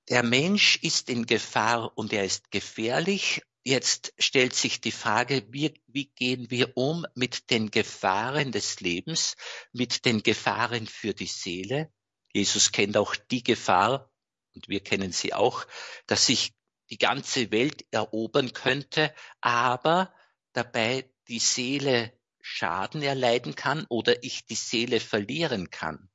Der 0.08 0.22
Mensch 0.22 0.76
ist 0.82 1.10
in 1.10 1.26
Gefahr 1.26 1.96
und 1.96 2.12
er 2.12 2.24
ist 2.24 2.50
gefährlich 2.50 3.42
Jetzt 3.68 4.14
stellt 4.18 4.54
sich 4.54 4.80
die 4.80 4.92
Frage, 4.92 5.46
wie, 5.50 5.74
wie 5.88 6.06
gehen 6.06 6.50
wir 6.50 6.74
um 6.74 7.04
mit 7.14 7.50
den 7.50 7.70
Gefahren 7.70 8.50
des 8.50 8.80
Lebens, 8.80 9.36
mit 9.72 10.06
den 10.06 10.22
Gefahren 10.22 10.86
für 10.86 11.12
die 11.12 11.26
Seele? 11.26 11.92
Jesus 12.32 12.72
kennt 12.72 12.96
auch 12.96 13.14
die 13.14 13.42
Gefahr, 13.42 14.10
und 14.54 14.68
wir 14.68 14.80
kennen 14.80 15.12
sie 15.12 15.34
auch, 15.34 15.66
dass 16.06 16.24
sich 16.24 16.54
die 16.88 16.96
ganze 16.96 17.50
Welt 17.50 17.84
erobern 17.90 18.54
könnte, 18.54 19.14
aber 19.42 20.14
dabei 20.54 21.12
die 21.28 21.38
Seele 21.38 22.18
Schaden 22.40 23.02
erleiden 23.02 23.54
kann 23.54 23.84
oder 23.90 24.22
ich 24.24 24.46
die 24.46 24.54
Seele 24.54 24.98
verlieren 24.98 25.68
kann. 25.68 26.08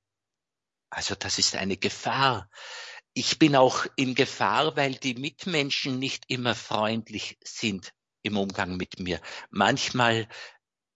Also 0.89 1.13
das 1.13 1.37
ist 1.37 1.55
eine 1.55 1.77
Gefahr 1.77 2.49
ich 3.13 3.37
bin 3.37 3.55
auch 3.55 3.85
in 3.95 4.15
Gefahr, 4.15 4.75
weil 4.75 4.95
die 4.95 5.13
Mitmenschen 5.13 5.99
nicht 5.99 6.25
immer 6.27 6.55
freundlich 6.55 7.37
sind 7.43 7.93
im 8.23 8.37
Umgang 8.37 8.77
mit 8.77 8.99
mir. 8.99 9.21
Manchmal 9.49 10.27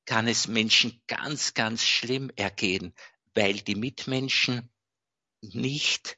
kann 0.06 0.28
es 0.28 0.48
Menschen 0.48 1.02
ganz, 1.08 1.54
ganz 1.54 1.84
schlimm 1.84 2.32
ergehen, 2.36 2.94
weil 3.36 3.56
die 3.56 3.76
Mitmenschen 3.76 4.72
nicht 5.42 6.18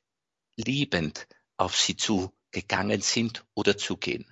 liebend 0.55 1.27
auf 1.57 1.75
sie 1.75 1.97
zugegangen 1.97 3.01
sind 3.01 3.45
oder 3.53 3.77
zugehen. 3.77 4.31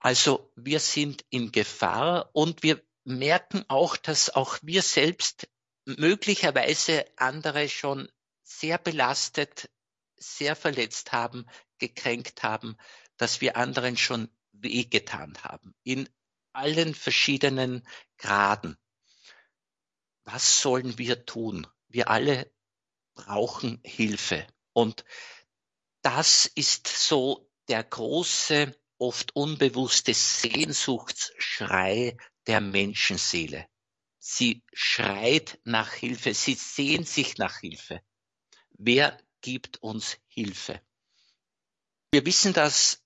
Also 0.00 0.52
wir 0.56 0.80
sind 0.80 1.24
in 1.30 1.52
Gefahr 1.52 2.30
und 2.32 2.62
wir 2.62 2.82
merken 3.04 3.64
auch, 3.68 3.96
dass 3.96 4.30
auch 4.30 4.58
wir 4.62 4.82
selbst 4.82 5.48
möglicherweise 5.84 7.04
andere 7.16 7.68
schon 7.68 8.10
sehr 8.42 8.78
belastet 8.78 9.70
sehr 10.16 10.56
verletzt 10.56 11.12
haben, 11.12 11.46
gekränkt 11.78 12.42
haben, 12.42 12.76
dass 13.16 13.40
wir 13.40 13.56
anderen 13.56 13.96
schon 13.96 14.28
wehgetan 14.52 15.38
haben, 15.42 15.74
in 15.82 16.08
allen 16.52 16.94
verschiedenen 16.94 17.86
Graden. 18.16 18.76
Was 20.24 20.60
sollen 20.60 20.98
wir 20.98 21.24
tun? 21.26 21.66
Wir 21.88 22.10
alle 22.10 22.52
brauchen 23.14 23.80
Hilfe. 23.84 24.46
Und 24.72 25.04
das 26.02 26.46
ist 26.46 26.88
so 26.88 27.48
der 27.68 27.84
große, 27.84 28.74
oft 28.98 29.36
unbewusste 29.36 30.14
Sehnsuchtsschrei 30.14 32.16
der 32.46 32.60
Menschenseele. 32.60 33.66
Sie 34.18 34.62
schreit 34.72 35.60
nach 35.64 35.92
Hilfe, 35.92 36.34
sie 36.34 36.54
sehnt 36.54 37.08
sich 37.08 37.38
nach 37.38 37.58
Hilfe. 37.58 38.00
Wer 38.70 39.18
gibt 39.46 39.80
uns 39.80 40.18
Hilfe. 40.26 40.82
Wir 42.10 42.26
wissen, 42.26 42.52
dass 42.52 43.00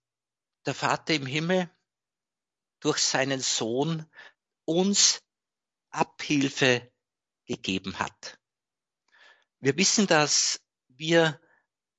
der 0.65 0.75
Vater 0.75 1.13
im 1.13 1.27
Himmel 1.27 1.71
durch 2.81 2.97
seinen 2.97 3.41
Sohn 3.41 4.11
uns 4.65 5.23
Abhilfe 5.91 6.91
gegeben 7.45 7.99
hat. 7.99 8.41
Wir 9.59 9.77
wissen, 9.77 10.07
dass 10.07 10.63
wir 10.89 11.39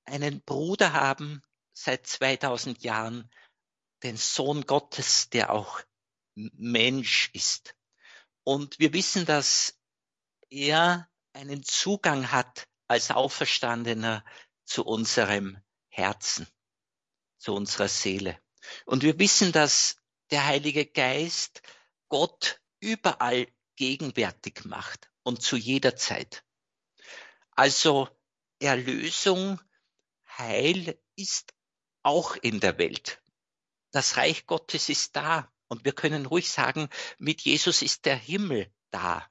einen 0.05 0.41
Bruder 0.41 0.91
haben 0.91 1.43
seit 1.73 2.07
2000 2.07 2.81
Jahren, 2.83 3.29
den 4.01 4.17
Sohn 4.17 4.65
Gottes, 4.65 5.29
der 5.29 5.51
auch 5.51 5.79
Mensch 6.33 7.29
ist. 7.33 7.75
Und 8.43 8.79
wir 8.79 8.91
wissen, 8.91 9.27
dass 9.27 9.79
er 10.49 11.07
einen 11.31 11.61
Zugang 11.61 12.31
hat 12.31 12.70
als 12.91 13.09
Auferstandener 13.09 14.25
zu 14.65 14.83
unserem 14.85 15.57
Herzen, 15.87 16.45
zu 17.37 17.53
unserer 17.53 17.87
Seele. 17.87 18.37
Und 18.85 19.03
wir 19.03 19.17
wissen, 19.17 19.53
dass 19.53 19.95
der 20.29 20.45
Heilige 20.45 20.85
Geist 20.85 21.61
Gott 22.09 22.59
überall 22.81 23.47
gegenwärtig 23.77 24.65
macht 24.65 25.09
und 25.23 25.41
zu 25.41 25.55
jeder 25.55 25.95
Zeit. 25.95 26.43
Also 27.51 28.09
Erlösung, 28.59 29.61
Heil 30.37 31.01
ist 31.15 31.53
auch 32.03 32.35
in 32.35 32.59
der 32.59 32.77
Welt. 32.77 33.21
Das 33.91 34.17
Reich 34.17 34.47
Gottes 34.47 34.89
ist 34.89 35.15
da 35.15 35.49
und 35.69 35.85
wir 35.85 35.93
können 35.93 36.25
ruhig 36.25 36.51
sagen, 36.51 36.89
mit 37.19 37.39
Jesus 37.39 37.83
ist 37.83 38.03
der 38.03 38.17
Himmel 38.17 38.69
da. 38.89 39.30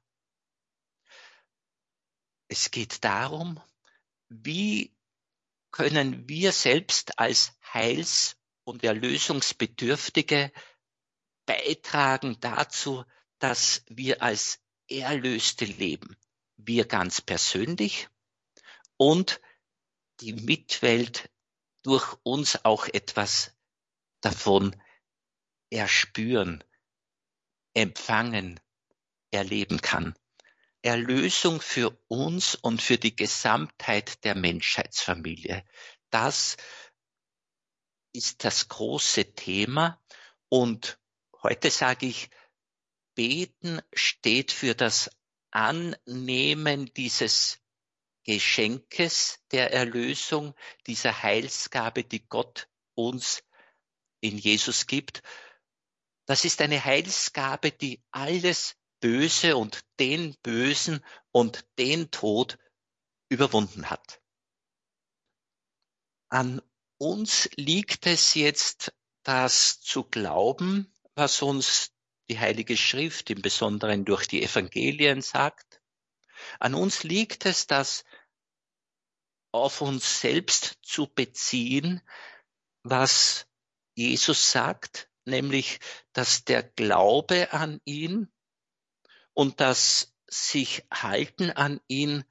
Es 2.53 2.73
geht 2.73 3.05
darum, 3.05 3.63
wie 4.29 4.93
können 5.71 6.29
wir 6.29 6.51
selbst 6.51 7.17
als 7.21 7.53
Heils- 7.73 8.37
und 8.65 8.83
Erlösungsbedürftige 8.83 10.51
beitragen 11.47 12.41
dazu, 12.41 13.05
dass 13.39 13.85
wir 13.87 14.21
als 14.21 14.59
Erlöste 14.89 15.65
leben. 15.65 16.17
Wir 16.57 16.87
ganz 16.87 17.21
persönlich 17.21 18.09
und 18.97 19.41
die 20.19 20.33
Mitwelt 20.33 21.31
durch 21.83 22.17
uns 22.25 22.65
auch 22.65 22.89
etwas 22.89 23.57
davon 24.23 24.75
erspüren, 25.71 26.65
empfangen, 27.75 28.59
erleben 29.31 29.81
kann. 29.81 30.17
Erlösung 30.83 31.61
für 31.61 31.97
uns 32.09 32.55
und 32.55 32.81
für 32.81 32.99
die 32.99 33.15
Gesamtheit 33.15 34.25
der 34.25 34.35
Menschheitsfamilie. 34.35 35.65
Das 36.11 36.57
ist 38.13 38.45
das 38.45 38.69
große 38.69 39.35
Thema. 39.35 40.03
Und 40.49 40.99
heute 41.43 41.71
sage 41.71 42.07
ich, 42.07 42.31
beten 43.15 43.81
steht 43.93 44.53
für 44.53 44.75
das 44.75 45.11
Annehmen 45.51 46.87
dieses 46.95 47.61
Geschenkes 48.25 49.41
der 49.51 49.73
Erlösung, 49.73 50.55
dieser 50.87 51.23
Heilsgabe, 51.23 52.05
die 52.05 52.27
Gott 52.27 52.69
uns 52.95 53.43
in 54.21 54.39
Jesus 54.39 54.87
gibt. 54.87 55.23
Das 56.27 56.45
ist 56.45 56.61
eine 56.61 56.85
Heilsgabe, 56.85 57.73
die 57.73 58.03
alles 58.11 58.77
Böse 59.01 59.57
und 59.57 59.85
den 59.99 60.37
Bösen 60.43 61.05
und 61.33 61.67
den 61.79 62.11
Tod 62.11 62.59
überwunden 63.29 63.91
hat. 63.91 64.21
An 66.29 66.63
uns 66.99 67.49
liegt 67.57 68.07
es 68.07 68.35
jetzt, 68.35 68.93
das 69.23 69.81
zu 69.81 70.05
glauben, 70.05 70.93
was 71.15 71.43
uns 71.43 71.93
die 72.29 72.39
Heilige 72.39 72.77
Schrift 72.77 73.31
im 73.31 73.43
Besonderen 73.43 74.05
durch 74.05 74.27
die 74.27 74.43
Evangelien 74.43 75.23
sagt. 75.23 75.83
An 76.59 76.75
uns 76.75 77.03
liegt 77.03 77.47
es, 77.47 77.67
das 77.67 78.05
auf 79.53 79.81
uns 79.81 80.21
selbst 80.21 80.79
zu 80.83 81.07
beziehen, 81.09 82.01
was 82.83 83.47
Jesus 83.97 84.53
sagt, 84.53 85.11
nämlich, 85.25 85.81
dass 86.13 86.45
der 86.45 86.63
Glaube 86.63 87.53
an 87.53 87.81
ihn 87.85 88.33
und 89.41 89.59
das 89.59 90.15
sich 90.27 90.85
halten 90.93 91.51
an 91.51 91.81
ihn, 91.89 92.25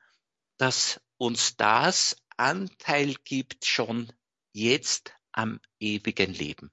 dass 0.58 1.02
uns 1.18 1.58
das 1.58 2.18
Anteil 2.38 3.16
gibt 3.24 3.66
schon 3.66 4.14
jetzt 4.52 5.16
am 5.32 5.60
ewigen 5.80 6.32
Leben. 6.32 6.72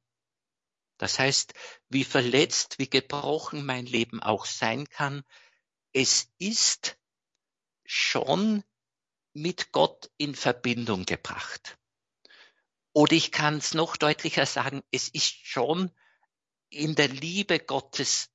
Das 0.99 1.19
heißt, 1.19 1.55
wie 1.89 2.05
verletzt, 2.05 2.79
wie 2.79 2.91
gebrochen 2.91 3.65
mein 3.65 3.87
Leben 3.87 4.23
auch 4.23 4.45
sein 4.45 4.87
kann, 4.91 5.25
es 5.95 6.31
ist 6.37 6.99
schon 7.87 8.63
mit 9.33 9.73
Gott 9.73 10.11
in 10.19 10.35
Verbindung 10.35 11.07
gebracht. 11.07 11.79
Oder 12.93 13.15
ich 13.15 13.33
kann 13.33 13.57
es 13.57 13.73
noch 13.73 13.97
deutlicher 13.97 14.45
sagen, 14.45 14.83
es 14.91 15.09
ist 15.09 15.47
schon 15.47 15.91
in 16.69 16.95
der 16.95 17.09
Liebe 17.09 17.59
Gottes 17.59 18.29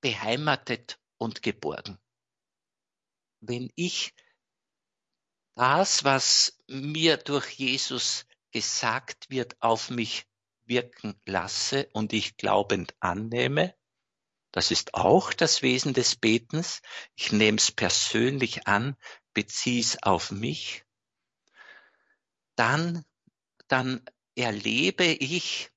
beheimatet 0.00 0.98
und 1.18 1.42
geborgen. 1.42 1.98
Wenn 3.40 3.70
ich 3.74 4.14
das, 5.54 6.04
was 6.04 6.58
mir 6.66 7.16
durch 7.16 7.50
Jesus 7.52 8.26
gesagt 8.50 9.30
wird, 9.30 9.56
auf 9.60 9.90
mich 9.90 10.26
wirken 10.64 11.20
lasse 11.24 11.88
und 11.92 12.12
ich 12.12 12.36
glaubend 12.36 12.94
annehme, 13.00 13.74
das 14.52 14.70
ist 14.70 14.94
auch 14.94 15.32
das 15.32 15.62
Wesen 15.62 15.92
des 15.92 16.16
Betens. 16.16 16.80
Ich 17.14 17.30
nehme 17.30 17.58
es 17.58 17.70
persönlich 17.70 18.66
an, 18.66 18.96
beziehe 19.34 19.80
es 19.80 20.02
auf 20.02 20.30
mich. 20.30 20.84
Dann, 22.54 23.04
dann 23.68 24.02
erlebe 24.34 25.04
ich, 25.04 25.70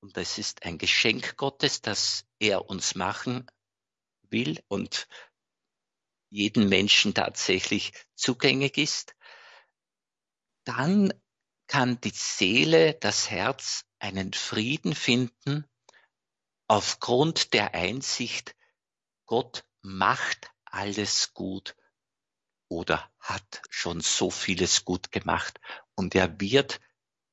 und 0.00 0.16
das 0.16 0.38
ist 0.38 0.64
ein 0.64 0.78
Geschenk 0.78 1.36
Gottes, 1.36 1.82
das 1.82 2.26
er 2.40 2.68
uns 2.68 2.96
machen 2.96 3.46
will 4.30 4.62
und 4.68 5.08
jeden 6.30 6.68
Menschen 6.68 7.14
tatsächlich 7.14 7.92
zugänglich 8.14 8.78
ist, 8.78 9.16
dann 10.64 11.12
kann 11.66 12.00
die 12.00 12.12
Seele, 12.14 12.94
das 12.94 13.30
Herz 13.30 13.84
einen 13.98 14.32
Frieden 14.32 14.94
finden 14.94 15.64
aufgrund 16.68 17.52
der 17.52 17.74
Einsicht, 17.74 18.54
Gott 19.26 19.64
macht 19.82 20.52
alles 20.64 21.34
gut 21.34 21.76
oder 22.68 23.10
hat 23.18 23.62
schon 23.70 24.00
so 24.00 24.30
vieles 24.30 24.84
gut 24.84 25.10
gemacht 25.10 25.60
und 25.96 26.14
er 26.14 26.40
wird 26.40 26.80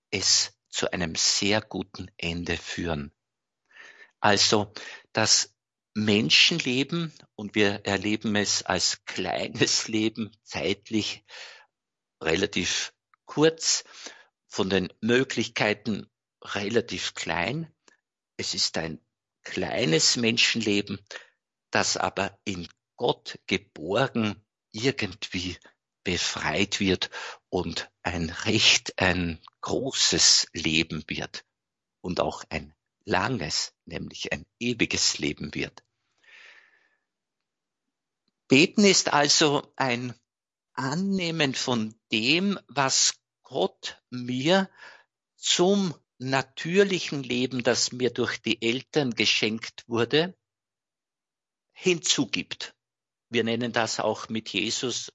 es 0.09 0.57
zu 0.69 0.91
einem 0.91 1.15
sehr 1.15 1.61
guten 1.61 2.09
Ende 2.17 2.57
führen. 2.57 3.11
Also 4.19 4.73
das 5.13 5.55
Menschenleben 5.97 7.11
und 7.33 7.55
wir 7.55 7.83
erleben 7.83 8.35
es 8.35 8.61
als 8.61 9.03
kleines 9.05 9.87
Leben, 9.87 10.29
zeitlich 10.43 11.25
relativ 12.21 12.93
kurz, 13.25 13.83
von 14.45 14.69
den 14.69 14.93
Möglichkeiten 15.01 16.07
relativ 16.43 17.15
klein. 17.15 17.73
Es 18.37 18.53
ist 18.53 18.77
ein 18.77 18.99
kleines 19.41 20.17
Menschenleben, 20.17 20.99
das 21.71 21.97
aber 21.97 22.37
in 22.43 22.67
Gott 22.95 23.39
geborgen 23.47 24.45
irgendwie 24.71 25.57
befreit 26.03 26.79
wird 26.79 27.09
und 27.49 27.89
ein 28.03 28.29
recht 28.29 28.99
ein 28.99 29.41
großes 29.61 30.49
Leben 30.53 31.03
wird 31.07 31.43
und 32.01 32.19
auch 32.19 32.43
ein 32.49 32.75
langes, 33.03 33.73
nämlich 33.85 34.31
ein 34.31 34.45
ewiges 34.59 35.17
Leben 35.17 35.55
wird. 35.55 35.86
Beten 38.47 38.85
ist 38.85 39.11
also 39.11 39.73
ein 39.75 40.15
Annehmen 40.73 41.53
von 41.53 41.99
dem, 42.11 42.59
was 42.67 43.15
Gott 43.43 44.01
mir 44.09 44.69
zum 45.35 45.93
natürlichen 46.17 47.23
Leben, 47.23 47.63
das 47.63 47.91
mir 47.91 48.09
durch 48.11 48.41
die 48.41 48.61
Eltern 48.61 49.11
geschenkt 49.11 49.83
wurde, 49.87 50.37
hinzugibt. 51.73 52.75
Wir 53.29 53.43
nennen 53.43 53.73
das 53.73 53.99
auch 53.99 54.29
mit 54.29 54.49
Jesus 54.49 55.11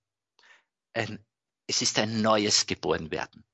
ein, 0.93 1.25
es 1.67 1.81
ist 1.81 1.99
ein 1.99 2.21
neues 2.21 2.67
Geborenwerden. 2.67 3.45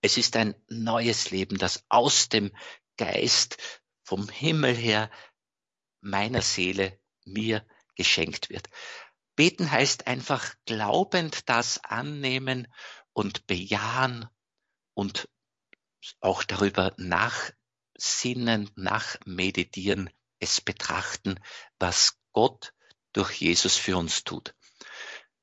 Es 0.00 0.16
ist 0.16 0.36
ein 0.36 0.54
neues 0.68 1.30
Leben, 1.30 1.58
das 1.58 1.84
aus 1.88 2.28
dem 2.28 2.52
Geist 2.96 3.58
vom 4.04 4.28
Himmel 4.28 4.76
her 4.76 5.10
meiner 6.00 6.42
Seele 6.42 7.00
mir 7.24 7.66
geschenkt 7.96 8.48
wird. 8.48 8.68
Beten 9.38 9.70
heißt 9.70 10.08
einfach 10.08 10.56
glaubend 10.66 11.48
das 11.48 11.78
annehmen 11.84 12.66
und 13.12 13.46
bejahen 13.46 14.28
und 14.94 15.28
auch 16.18 16.42
darüber 16.42 16.92
nachsinnen, 16.96 18.68
nachmeditieren, 18.74 20.10
es 20.40 20.60
betrachten, 20.60 21.38
was 21.78 22.18
Gott 22.32 22.72
durch 23.12 23.40
Jesus 23.40 23.76
für 23.76 23.96
uns 23.96 24.24
tut. 24.24 24.56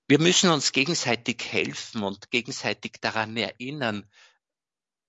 Wir 0.10 0.20
müssen 0.20 0.50
uns 0.50 0.74
gegenseitig 0.74 1.42
helfen 1.50 2.04
und 2.04 2.30
gegenseitig 2.32 2.98
daran 3.00 3.38
erinnern, 3.38 4.12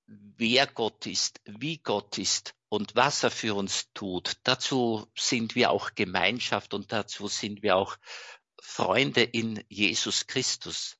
wer 0.06 0.68
Gott 0.68 1.06
ist, 1.06 1.40
wie 1.44 1.78
Gott 1.78 2.18
ist 2.18 2.54
und 2.68 2.94
was 2.94 3.24
er 3.24 3.32
für 3.32 3.54
uns 3.56 3.92
tut. 3.94 4.34
Dazu 4.44 5.10
sind 5.16 5.56
wir 5.56 5.70
auch 5.70 5.96
Gemeinschaft 5.96 6.72
und 6.72 6.92
dazu 6.92 7.26
sind 7.26 7.62
wir 7.62 7.74
auch 7.74 7.96
Freunde 8.60 9.22
in 9.22 9.64
Jesus 9.68 10.26
Christus. 10.26 10.96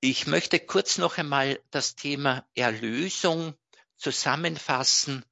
Ich 0.00 0.26
möchte 0.26 0.58
kurz 0.58 0.98
noch 0.98 1.18
einmal 1.18 1.60
das 1.70 1.94
Thema 1.94 2.46
Erlösung 2.54 3.54
zusammenfassen, 3.96 5.24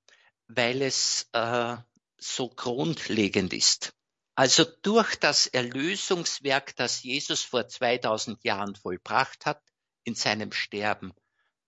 weil 0.47 0.83
es 0.83 1.29
äh, 1.33 1.77
so 2.19 2.49
grundlegend 2.49 3.53
ist. 3.53 3.93
Also 4.37 4.65
durch 4.83 5.17
das 5.17 5.47
Erlösungswerk, 5.47 6.77
das 6.77 7.03
Jesus 7.03 7.43
vor 7.43 7.67
2000 7.67 8.45
Jahren 8.45 8.75
vollbracht 8.77 9.45
hat, 9.45 9.63
in 10.05 10.15
seinem 10.15 10.53
Sterben 10.53 11.13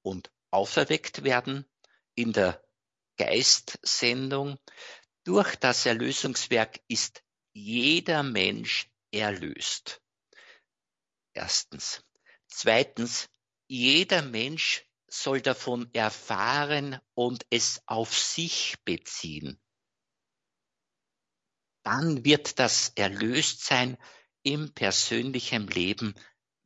und 0.02 0.30
auferweckt 0.50 1.24
werden, 1.24 1.68
in 2.14 2.32
der 2.32 2.62
Geistsendung, 3.16 4.58
durch 5.24 5.56
das 5.56 5.86
Erlösungswerk 5.86 6.80
ist 6.88 7.22
jeder 7.52 8.22
Mensch 8.22 8.90
erlöst. 9.10 10.02
Erstens. 11.32 12.04
Zweitens, 12.46 13.28
jeder 13.68 14.22
Mensch 14.22 14.86
soll 15.08 15.40
davon 15.40 15.92
erfahren 15.94 16.98
und 17.14 17.46
es 17.50 17.82
auf 17.86 18.16
sich 18.16 18.76
beziehen. 18.84 19.60
Dann 21.82 22.24
wird 22.24 22.58
das 22.58 22.92
Erlöstsein 22.94 23.98
im 24.42 24.72
persönlichen 24.72 25.66
Leben 25.66 26.14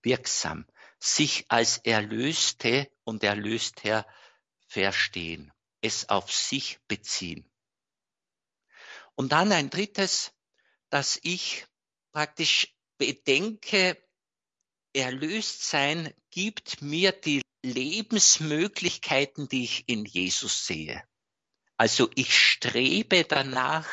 wirksam, 0.03 0.67
sich 0.99 1.45
als 1.49 1.79
Erlöste 1.79 2.91
und 3.05 3.23
Erlöster 3.25 4.07
verstehen, 4.67 5.53
es 5.81 6.09
auf 6.09 6.33
sich 6.33 6.79
beziehen. 6.87 7.51
Und 9.15 9.33
dann 9.33 9.53
ein 9.53 9.71
drittes, 9.71 10.36
dass 10.97 11.21
ich 11.23 11.67
praktisch 12.11 12.75
bedenke, 12.97 14.03
erlöst 14.95 15.69
sein 15.69 16.15
gibt 16.31 16.81
mir 16.81 17.13
die 17.13 17.43
Lebensmöglichkeiten, 17.63 19.47
die 19.47 19.65
ich 19.65 19.91
in 19.91 20.07
Jesus 20.07 20.67
sehe. 20.67 21.07
Also 21.77 22.09
ich 22.15 22.35
strebe 22.35 23.25
danach, 23.25 23.87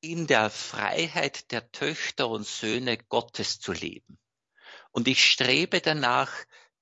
in 0.00 0.26
der 0.26 0.48
Freiheit 0.48 1.52
der 1.52 1.70
Töchter 1.72 2.30
und 2.30 2.46
Söhne 2.46 2.96
Gottes 2.96 3.60
zu 3.60 3.72
leben. 3.72 4.18
Und 4.92 5.08
ich 5.08 5.22
strebe 5.22 5.82
danach, 5.82 6.32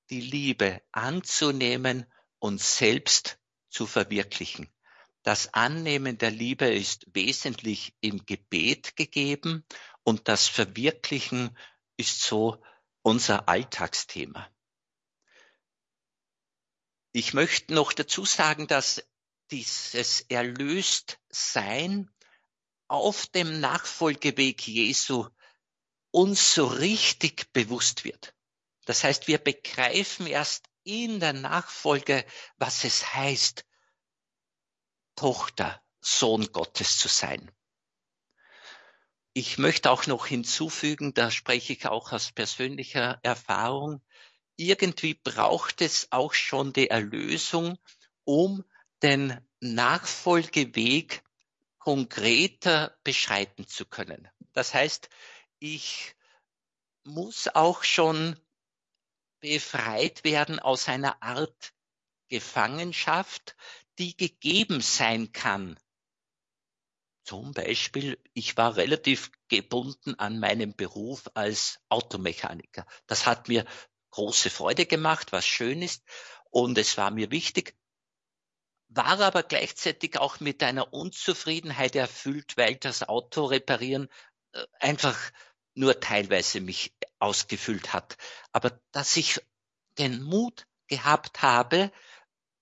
die 0.09 0.21
Liebe 0.21 0.83
anzunehmen 0.93 2.07
und 2.39 2.61
selbst 2.61 3.41
zu 3.71 3.89
verwirklichen. 3.89 4.73
Das 5.27 5.53
Annehmen 5.55 6.19
der 6.19 6.31
Liebe 6.31 6.73
ist 6.73 7.05
wesentlich 7.13 7.97
im 8.01 8.25
Gebet 8.27 8.95
gegeben 8.95 9.65
und 10.05 10.29
das 10.29 10.47
Verwirklichen 10.47 11.59
ist 11.97 12.23
so 12.23 12.63
unser 13.03 13.49
Alltagsthema. 13.49 14.49
Ich 17.11 17.35
möchte 17.35 17.75
noch 17.75 17.93
dazu 17.93 18.25
sagen, 18.25 18.69
dass 18.69 19.05
dieses 19.51 20.21
Erlöstsein 20.29 22.09
auf 22.87 23.27
dem 23.27 23.59
Nachfolgeweg 23.59 24.65
Jesu 24.69 25.29
uns 26.13 26.55
so 26.55 26.67
richtig 26.67 27.53
bewusst 27.53 28.05
wird. 28.05 28.33
Das 28.85 29.03
heißt, 29.03 29.27
wir 29.27 29.39
begreifen 29.39 30.29
erst 30.29 30.67
in 30.85 31.19
der 31.19 31.33
Nachfolge, 31.33 32.25
was 32.59 32.85
es 32.85 33.13
heißt, 33.13 33.65
Tochter, 35.17 35.83
Sohn 36.01 36.53
Gottes 36.53 36.99
zu 36.99 37.09
sein. 37.09 37.51
Ich 39.33 39.59
möchte 39.59 39.91
auch 39.91 40.07
noch 40.07 40.27
hinzufügen, 40.27 41.13
da 41.13 41.31
spreche 41.31 41.73
ich 41.73 41.87
auch 41.87 42.13
aus 42.13 42.33
persönlicher 42.33 43.19
Erfahrung, 43.23 44.03
irgendwie 44.57 45.15
braucht 45.15 45.83
es 45.83 46.11
auch 46.11 46.33
schon 46.33 46.73
die 46.73 46.89
Erlösung, 46.89 47.79
um 48.25 48.65
den 49.03 49.39
Nachfolgeweg 49.61 51.23
konkreter 51.79 52.97
beschreiten 53.05 53.67
zu 53.67 53.85
können. 53.85 54.29
Das 54.53 54.73
heißt, 54.73 55.11
ich 55.59 56.15
muss 57.05 57.49
auch 57.49 57.85
schon 57.85 58.41
befreit 59.41 60.25
werden 60.25 60.59
aus 60.59 60.89
einer 60.89 61.23
Art 61.23 61.75
Gefangenschaft, 62.29 63.55
die 63.99 64.17
gegeben 64.17 64.81
sein 64.81 65.33
kann. 65.33 65.79
Zum 67.25 67.53
Beispiel, 67.53 68.19
ich 68.35 68.57
war 68.57 68.77
relativ 68.77 69.33
gebunden 69.49 70.15
an 70.15 70.39
meinem 70.39 70.77
Beruf 70.77 71.29
als 71.35 71.81
Automechaniker. 71.89 72.87
Das 73.07 73.27
hat 73.27 73.49
mir 73.49 73.65
große 74.11 74.49
Freude 74.49 74.87
gemacht, 74.87 75.33
was 75.33 75.45
schön 75.45 75.83
ist. 75.83 76.05
Und 76.51 76.79
es 76.79 76.97
war 76.97 77.11
mir 77.11 77.31
wichtig, 77.31 77.77
war 78.89 79.21
aber 79.21 79.43
gleichzeitig 79.43 80.19
auch 80.19 80.41
mit 80.41 80.63
einer 80.63 80.93
Unzufriedenheit 80.93 81.97
erfüllt, 81.97 82.57
weil 82.57 82.77
das 82.77 83.03
Auto 83.03 83.47
reparieren 83.47 84.09
äh, 84.53 84.65
einfach 84.79 85.19
nur 85.75 86.01
teilweise 86.01 86.61
mich 86.61 86.95
ausgefüllt 87.19 87.93
hat. 87.93 88.17
Aber 88.53 88.81
dass 88.93 89.17
ich 89.17 89.41
den 89.99 90.23
Mut 90.23 90.67
gehabt 90.87 91.43
habe, 91.43 91.91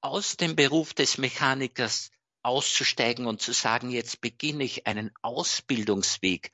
aus 0.04 0.36
dem 0.36 0.54
Beruf 0.54 0.92
des 0.92 1.16
Mechanikers 1.16 2.10
auszusteigen 2.42 3.24
und 3.24 3.40
zu 3.40 3.52
sagen, 3.52 3.90
jetzt 3.90 4.20
beginne 4.20 4.62
ich 4.62 4.86
einen 4.86 5.10
Ausbildungsweg, 5.22 6.52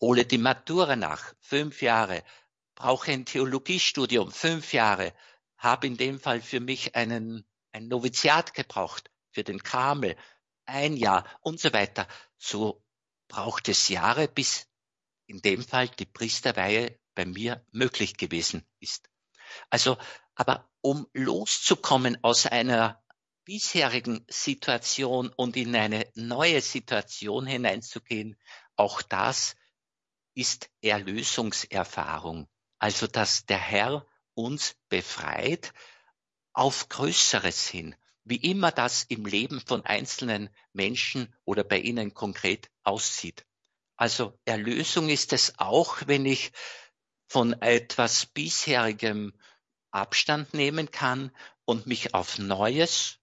hole 0.00 0.24
die 0.24 0.38
Matura 0.38 0.94
nach, 0.94 1.34
fünf 1.40 1.82
Jahre, 1.82 2.22
brauche 2.76 3.10
ein 3.10 3.26
Theologiestudium, 3.26 4.30
fünf 4.30 4.72
Jahre, 4.72 5.12
habe 5.56 5.88
in 5.88 5.96
dem 5.96 6.20
Fall 6.20 6.40
für 6.40 6.60
mich 6.60 6.94
einen, 6.94 7.44
ein 7.72 7.88
Noviziat 7.88 8.54
gebraucht, 8.54 9.10
für 9.32 9.42
den 9.42 9.60
Kamel, 9.60 10.16
ein 10.64 10.96
Jahr 10.96 11.24
und 11.40 11.58
so 11.58 11.72
weiter. 11.72 12.06
So 12.36 12.80
braucht 13.26 13.68
es 13.68 13.88
Jahre, 13.88 14.28
bis 14.28 14.68
in 15.26 15.42
dem 15.42 15.64
Fall 15.64 15.88
die 15.88 16.06
Priesterweihe 16.06 16.96
bei 17.16 17.24
mir 17.24 17.66
möglich 17.72 18.16
gewesen 18.16 18.64
ist. 18.78 19.10
Also, 19.68 19.96
aber 20.38 20.70
um 20.82 21.08
loszukommen 21.12 22.22
aus 22.22 22.46
einer 22.46 23.02
bisherigen 23.44 24.24
Situation 24.28 25.30
und 25.30 25.56
in 25.56 25.74
eine 25.74 26.08
neue 26.14 26.60
Situation 26.60 27.44
hineinzugehen, 27.44 28.36
auch 28.76 29.02
das 29.02 29.56
ist 30.34 30.70
Erlösungserfahrung. 30.80 32.48
Also, 32.78 33.08
dass 33.08 33.46
der 33.46 33.58
Herr 33.58 34.06
uns 34.34 34.76
befreit 34.88 35.72
auf 36.52 36.88
Größeres 36.88 37.66
hin, 37.66 37.96
wie 38.22 38.36
immer 38.36 38.70
das 38.70 39.02
im 39.02 39.26
Leben 39.26 39.60
von 39.60 39.84
einzelnen 39.84 40.50
Menschen 40.72 41.34
oder 41.44 41.64
bei 41.64 41.80
ihnen 41.80 42.14
konkret 42.14 42.70
aussieht. 42.84 43.44
Also 43.96 44.38
Erlösung 44.44 45.08
ist 45.08 45.32
es 45.32 45.58
auch, 45.58 46.06
wenn 46.06 46.26
ich 46.26 46.52
von 47.26 47.60
etwas 47.60 48.26
bisherigem 48.26 49.32
Abstand 49.90 50.54
nehmen 50.54 50.90
kann 50.90 51.30
und 51.64 51.86
mich 51.86 52.14
auf 52.14 52.38
Neues, 52.38 53.18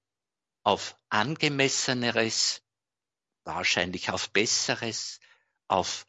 auf 0.63 0.97
angemesseneres, 1.09 2.61
wahrscheinlich 3.43 4.09
auf 4.09 4.31
besseres, 4.31 5.19
auf 5.67 6.07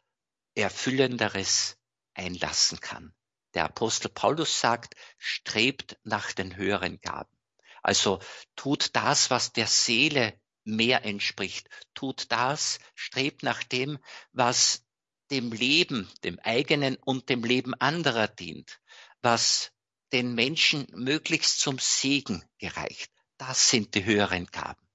erfüllenderes 0.55 1.77
einlassen 2.13 2.79
kann. 2.79 3.13
Der 3.53 3.65
Apostel 3.65 4.09
Paulus 4.09 4.59
sagt, 4.59 4.95
strebt 5.17 5.97
nach 6.03 6.31
den 6.31 6.55
höheren 6.55 6.99
Gaben. 7.01 7.35
Also 7.81 8.19
tut 8.55 8.95
das, 8.95 9.29
was 9.29 9.53
der 9.53 9.67
Seele 9.67 10.39
mehr 10.63 11.05
entspricht. 11.05 11.69
Tut 11.93 12.31
das, 12.31 12.79
strebt 12.95 13.43
nach 13.43 13.63
dem, 13.63 13.99
was 14.31 14.83
dem 15.31 15.51
Leben, 15.51 16.11
dem 16.23 16.39
eigenen 16.39 16.97
und 16.97 17.29
dem 17.29 17.43
Leben 17.43 17.73
anderer 17.75 18.27
dient, 18.27 18.79
was 19.21 19.71
den 20.13 20.33
Menschen 20.35 20.87
möglichst 20.93 21.59
zum 21.59 21.79
Segen 21.79 22.43
gereicht. 22.57 23.11
Das 23.37 23.69
sind 23.69 23.95
die 23.95 24.05
höheren 24.05 24.47
Gaben. 24.47 24.87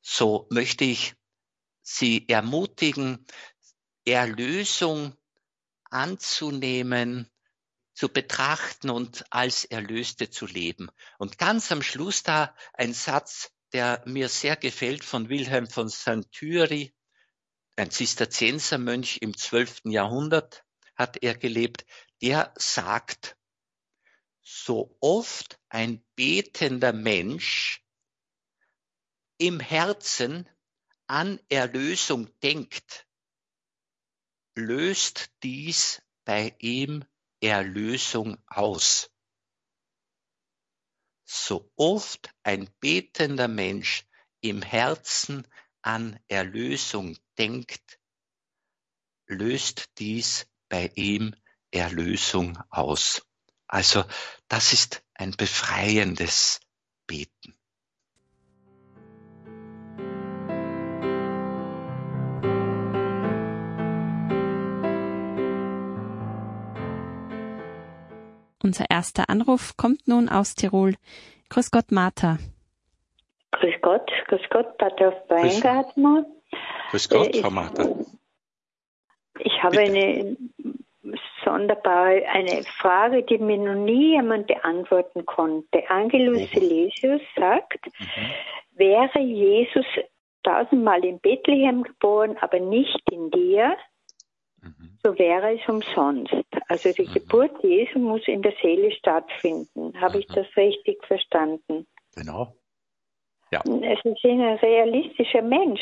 So 0.00 0.46
möchte 0.50 0.84
ich 0.84 1.14
Sie 1.82 2.28
ermutigen, 2.28 3.24
Erlösung 4.04 5.16
anzunehmen, 5.84 7.30
zu 7.94 8.08
betrachten 8.08 8.90
und 8.90 9.24
als 9.30 9.64
Erlöste 9.64 10.28
zu 10.30 10.46
leben. 10.46 10.90
Und 11.18 11.38
ganz 11.38 11.72
am 11.72 11.82
Schluss 11.82 12.22
da 12.22 12.54
ein 12.74 12.92
Satz, 12.92 13.52
der 13.72 14.02
mir 14.06 14.28
sehr 14.28 14.56
gefällt 14.56 15.04
von 15.04 15.28
Wilhelm 15.28 15.68
von. 15.68 15.90
Thüry, 16.30 16.92
ein 17.76 17.90
Zisterziensermönch 17.90 19.18
im 19.22 19.36
12. 19.36 19.82
Jahrhundert 19.84 20.64
hat 20.94 21.22
er 21.22 21.36
gelebt, 21.36 21.84
der 22.22 22.52
sagt, 22.56 23.36
so 24.48 24.96
oft 25.00 25.58
ein 25.70 26.04
betender 26.14 26.92
Mensch 26.92 27.84
im 29.38 29.58
Herzen 29.58 30.48
an 31.08 31.40
Erlösung 31.48 32.30
denkt, 32.40 33.08
löst 34.54 35.32
dies 35.42 36.00
bei 36.24 36.54
ihm 36.60 37.04
Erlösung 37.40 38.38
aus. 38.46 39.10
So 41.24 41.72
oft 41.74 42.30
ein 42.44 42.70
betender 42.78 43.48
Mensch 43.48 44.06
im 44.40 44.62
Herzen 44.62 45.44
an 45.82 46.20
Erlösung 46.28 47.18
denkt, 47.36 47.98
löst 49.26 49.98
dies 49.98 50.46
bei 50.68 50.92
ihm 50.94 51.34
Erlösung 51.72 52.56
aus. 52.70 53.26
Also 53.68 54.04
das 54.48 54.72
ist 54.72 55.02
ein 55.14 55.32
befreiendes 55.32 56.60
Beten. 57.06 57.54
Unser 68.62 68.86
erster 68.90 69.30
Anruf 69.30 69.76
kommt 69.76 70.08
nun 70.08 70.28
aus 70.28 70.56
Tirol. 70.56 70.96
Grüß 71.50 71.70
Gott, 71.70 71.92
Martha. 71.92 72.38
Grüß 73.52 73.74
Gott, 73.80 74.10
grüß 74.26 74.40
Gott, 74.50 74.76
Pater 74.78 75.12
Weingartner. 75.28 76.26
Grüß 76.90 77.08
Gott, 77.08 77.34
äh, 77.34 77.40
Frau 77.40 77.50
Martha. 77.50 77.84
Ich 79.38 79.62
habe 79.62 79.76
Bitte. 79.76 79.92
eine 79.92 80.36
sonderbare, 81.46 82.26
eine 82.26 82.64
Frage, 82.64 83.22
die 83.22 83.38
mir 83.38 83.58
noch 83.58 83.74
nie 83.74 84.14
jemand 84.14 84.48
beantworten 84.48 85.24
konnte. 85.24 85.88
Angelus. 85.88 86.50
Silesius 86.50 87.22
sagt, 87.36 87.86
mhm. 87.86 88.78
wäre 88.78 89.20
Jesus 89.20 89.86
tausendmal 90.42 91.04
in 91.04 91.20
Bethlehem 91.20 91.82
geboren, 91.82 92.36
aber 92.40 92.60
nicht 92.60 93.00
in 93.10 93.30
dir, 93.30 93.76
mhm. 94.60 94.98
so 95.02 95.18
wäre 95.18 95.54
es 95.54 95.68
umsonst. 95.68 96.34
Also 96.68 96.92
die 96.92 97.06
mhm. 97.06 97.14
Geburt 97.14 97.62
Jesu 97.62 97.98
muss 97.98 98.26
in 98.26 98.42
der 98.42 98.54
Seele 98.62 98.90
stattfinden. 98.92 99.98
Habe 100.00 100.18
ich 100.18 100.28
mhm. 100.28 100.34
das 100.34 100.46
richtig 100.56 101.04
verstanden? 101.06 101.86
Genau. 102.14 102.54
Ja. 103.52 103.60
Es 103.64 104.04
ist 104.04 104.24
ein 104.24 104.40
realistischer 104.40 105.42
Mensch, 105.42 105.80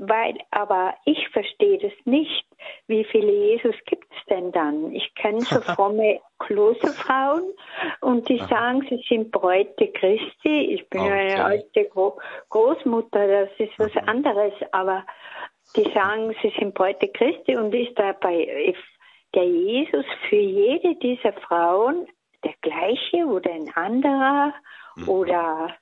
weil, 0.00 0.38
aber 0.50 0.94
ich 1.04 1.28
verstehe 1.28 1.78
das 1.78 1.92
nicht. 2.04 2.44
Wie 2.88 3.04
viele 3.04 3.30
Jesus 3.30 3.74
gibt 3.86 4.06
es 4.12 4.24
denn 4.28 4.50
dann? 4.52 4.92
Ich 4.92 5.14
kenne 5.14 5.40
so 5.40 5.60
fromme 5.74 6.20
Klosterfrauen 6.38 7.44
und 8.00 8.28
die 8.28 8.38
sagen, 8.38 8.84
sie 8.88 9.04
sind 9.08 9.30
Bräute 9.30 9.88
Christi. 9.88 10.74
Ich 10.74 10.88
bin 10.88 11.02
okay. 11.02 11.32
eine 11.32 11.44
alte 11.44 11.84
Gro 11.86 12.18
Großmutter, 12.50 13.26
das 13.26 13.50
ist 13.58 13.78
was 13.78 13.94
mhm. 13.94 14.08
anderes, 14.08 14.52
aber 14.72 15.04
die 15.76 15.88
sagen, 15.92 16.34
sie 16.42 16.52
sind 16.58 16.74
Bräute 16.74 17.08
Christi 17.08 17.56
und 17.56 17.74
ist 17.74 17.96
dabei 17.98 18.74
der 19.34 19.44
Jesus 19.44 20.06
für 20.28 20.36
jede 20.36 20.96
dieser 20.96 21.32
Frauen 21.34 22.06
der 22.44 22.54
gleiche 22.62 23.26
oder 23.26 23.52
ein 23.52 23.70
anderer 23.74 24.54
mhm. 24.96 25.08
oder 25.08 25.76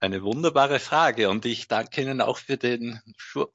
eine 0.00 0.22
wunderbare 0.22 0.78
Frage 0.78 1.28
und 1.28 1.44
ich 1.44 1.68
danke 1.68 2.02
Ihnen 2.02 2.20
auch 2.20 2.38
für 2.38 2.56
den 2.56 3.00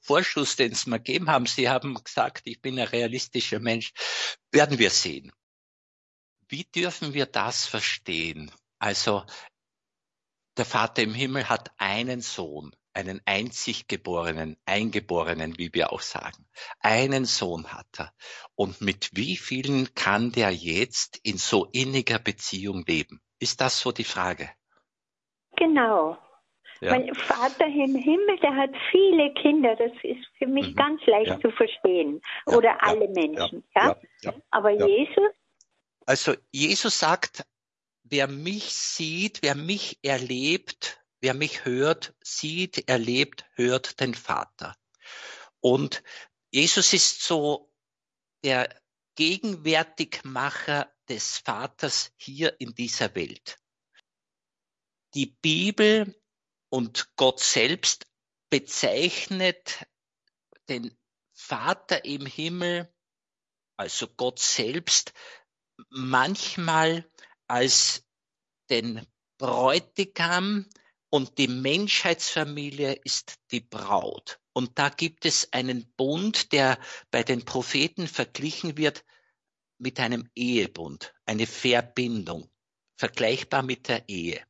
Vorschuss, 0.02 0.56
den 0.56 0.74
Sie 0.74 0.90
mir 0.90 1.00
gegeben 1.00 1.30
haben. 1.30 1.46
Sie 1.46 1.70
haben 1.70 1.96
gesagt, 2.04 2.42
ich 2.46 2.62
bin 2.62 2.78
ein 2.80 2.88
realistischer 2.88 3.60
Mensch. 3.60 3.94
Werden 4.52 4.78
wir 4.80 4.90
sehen. 4.90 5.32
Wie 6.48 6.66
dürfen 6.66 7.14
wir 7.14 7.26
das 7.26 7.66
verstehen? 7.66 8.52
Also, 8.80 9.24
der 10.58 10.66
Vater 10.66 11.02
im 11.02 11.14
Himmel 11.14 11.50
hat 11.50 11.72
einen 11.78 12.22
Sohn, 12.22 12.76
einen 12.94 13.22
einzig 13.26 13.88
geborenen, 13.88 14.58
eingeborenen, 14.66 15.58
wie 15.58 15.74
wir 15.74 15.94
auch 15.94 16.02
sagen. 16.02 16.46
Einen 16.80 17.26
Sohn 17.26 17.72
hat 17.72 17.88
er. 17.98 18.14
Und 18.56 18.82
mit 18.82 19.10
wie 19.14 19.38
vielen 19.38 19.96
kann 19.96 20.32
der 20.32 20.52
jetzt 20.52 21.18
in 21.24 21.38
so 21.38 21.66
inniger 21.72 22.20
Beziehung 22.20 22.84
leben? 22.86 23.22
Ist 23.40 23.62
das 23.62 23.80
so 23.80 23.92
die 23.92 24.04
Frage? 24.04 24.52
Genau. 25.56 26.18
Ja. 26.84 26.92
Mein 26.92 27.16
Vater 27.16 27.66
im 27.66 27.96
Himmel, 27.96 28.38
der 28.42 28.56
hat 28.56 28.72
viele 28.92 29.34
Kinder. 29.36 29.74
Das 29.78 29.92
ist 30.04 30.26
für 30.38 30.48
mich 30.48 30.72
mhm. 30.72 30.76
ganz 30.76 31.06
leicht 31.06 31.30
ja. 31.30 31.40
zu 31.40 31.50
verstehen. 31.52 32.22
Ja. 32.46 32.58
Oder 32.58 32.84
alle 32.84 33.08
Menschen. 33.08 33.64
Ja. 33.74 33.96
Aber 34.52 34.72
Jesus? 34.72 35.32
Also 36.06 36.34
Jesus 36.52 37.00
sagt, 37.00 37.46
wer 38.04 38.28
mich 38.28 38.74
sieht, 38.74 39.40
wer 39.44 39.56
mich 39.56 39.98
erlebt, 40.04 41.02
wer 41.22 41.34
mich 41.34 41.64
hört, 41.64 42.14
sieht, 42.22 42.90
erlebt, 42.90 43.46
hört 43.56 44.02
den 44.02 44.14
Vater. 44.14 44.76
Und 45.62 46.04
Jesus 46.52 46.92
ist 46.92 47.24
so 47.24 47.72
der 48.44 48.68
Gegenwärtigmacher 49.16 50.92
des 51.08 51.38
Vaters 51.38 52.12
hier 52.18 52.60
in 52.60 52.76
dieser 52.76 53.16
Welt. 53.16 53.58
Die 55.14 55.28
Bibel 55.28 56.14
und 56.74 57.16
Gott 57.18 57.40
selbst 57.40 58.08
bezeichnet 58.50 59.86
den 60.70 60.98
Vater 61.32 62.04
im 62.04 62.26
Himmel, 62.26 62.92
also 63.78 64.08
Gott 64.08 64.40
selbst, 64.40 65.14
manchmal 65.92 67.08
als 67.46 68.04
den 68.72 69.06
Bräutigam 69.38 70.68
und 71.12 71.38
die 71.38 71.48
Menschheitsfamilie 71.48 72.94
ist 73.04 73.36
die 73.52 73.62
Braut. 73.62 74.40
Und 74.52 74.80
da 74.80 74.90
gibt 74.90 75.26
es 75.26 75.54
einen 75.54 75.94
Bund, 75.94 76.54
der 76.54 76.80
bei 77.12 77.22
den 77.22 77.46
Propheten 77.46 78.08
verglichen 78.08 78.78
wird 78.78 79.06
mit 79.78 80.00
einem 80.00 80.28
Ehebund, 80.34 81.14
eine 81.28 81.46
Verbindung, 81.46 82.50
vergleichbar 82.96 83.62
mit 83.62 83.90
der 83.90 84.10
Ehe. 84.10 84.44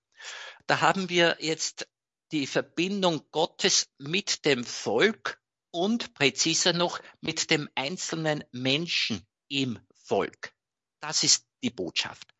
Da 0.67 0.79
haben 0.79 1.09
wir 1.09 1.35
jetzt 1.41 1.89
die 2.33 2.47
Verbindung 2.47 3.21
Gottes 3.29 3.87
mit 3.99 4.43
dem 4.43 4.63
Volk 4.63 5.39
und 5.69 6.15
präziser 6.15 6.73
noch 6.73 6.99
mit 7.21 7.51
dem 7.51 7.69
einzelnen 7.75 8.43
Menschen 8.51 9.21
im 9.49 9.79
Volk. 9.93 10.51
Das 10.99 11.23
ist 11.23 11.45
die 11.61 11.69
Botschaft. 11.69 12.33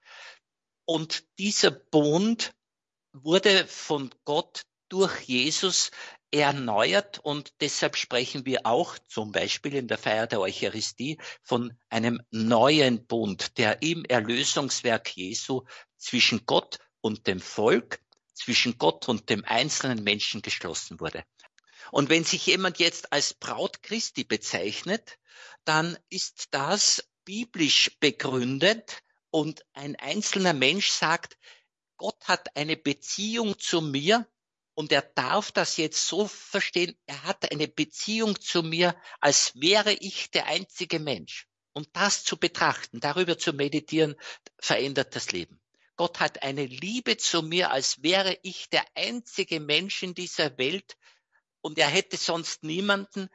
Und 0.86 1.25
dieser 1.38 1.69
Bund 1.69 2.56
wurde 3.13 3.67
von 3.67 4.10
Gott 4.25 4.63
durch 4.89 5.21
Jesus 5.21 5.91
erneuert 6.32 7.19
und 7.19 7.53
deshalb 7.62 7.95
sprechen 7.95 8.47
wir 8.47 8.65
auch 8.65 8.97
zum 8.97 9.32
Beispiel 9.32 9.75
in 9.75 9.88
der 9.88 9.99
Feier 9.99 10.25
der 10.25 10.39
Eucharistie 10.39 11.19
von 11.43 11.77
einem 11.89 12.19
neuen 12.32 13.06
Bund, 13.06 13.60
der 13.60 13.84
im 13.84 14.06
Erlösungswerk 14.06 15.15
Jesu 15.15 15.65
zwischen 15.97 16.47
Gott 16.47 16.79
und 17.01 17.27
dem 17.27 17.39
Volk 17.39 18.02
zwischen 18.34 18.78
Gott 18.78 19.08
und 19.10 19.30
dem 19.30 19.46
einzelnen 19.46 20.04
Menschen 20.04 20.41
geschlossen 20.41 21.00
wurde. 21.00 21.24
Und 21.91 22.10
wenn 22.10 22.24
sich 22.24 22.46
jemand 22.46 22.80
jetzt 22.80 23.12
als 23.12 23.34
Braut 23.34 23.84
Christi 23.84 24.24
bezeichnet, 24.24 25.17
dann 25.65 25.98
ist 26.10 26.48
das 26.52 27.08
biblisch 27.26 27.98
begründet 28.00 29.02
und 29.32 29.65
ein 29.74 29.96
einzelner 29.96 30.54
Mensch 30.54 30.89
sagt, 30.89 31.38
Gott 31.98 32.28
hat 32.28 32.56
eine 32.56 32.78
Beziehung 32.78 33.58
zu 33.60 33.82
mir 33.82 34.28
und 34.76 34.91
er 34.91 35.02
darf 35.02 35.52
das 35.52 35.78
jetzt 35.78 36.08
so 36.08 36.28
verstehen, 36.28 36.98
er 37.06 37.24
hat 37.24 37.52
eine 37.52 37.67
Beziehung 37.67 38.39
zu 38.39 38.63
mir, 38.63 38.96
als 39.19 39.54
wäre 39.56 39.93
ich 39.93 40.32
der 40.32 40.48
einzige 40.48 41.00
Mensch. 41.00 41.48
Und 41.74 41.89
das 41.93 42.24
zu 42.24 42.38
betrachten, 42.38 43.00
darüber 43.00 43.38
zu 43.38 43.54
meditieren, 43.54 44.15
verändert 44.60 45.15
das 45.15 45.32
Leben. 45.32 45.60
Gott 45.95 46.19
hat 46.19 46.41
eine 46.41 46.65
Liebe 46.65 47.17
zu 47.17 47.43
mir, 47.43 47.71
als 47.71 48.01
wäre 48.01 48.38
ich 48.41 48.69
der 48.69 48.86
einzige 48.95 49.60
Mensch 49.60 50.01
in 50.03 50.15
dieser 50.15 50.58
Welt 50.58 50.97
und 51.62 51.77
er 51.77 51.88
hätte 51.88 52.17
sonst 52.17 52.63
niemanden. 52.63 53.29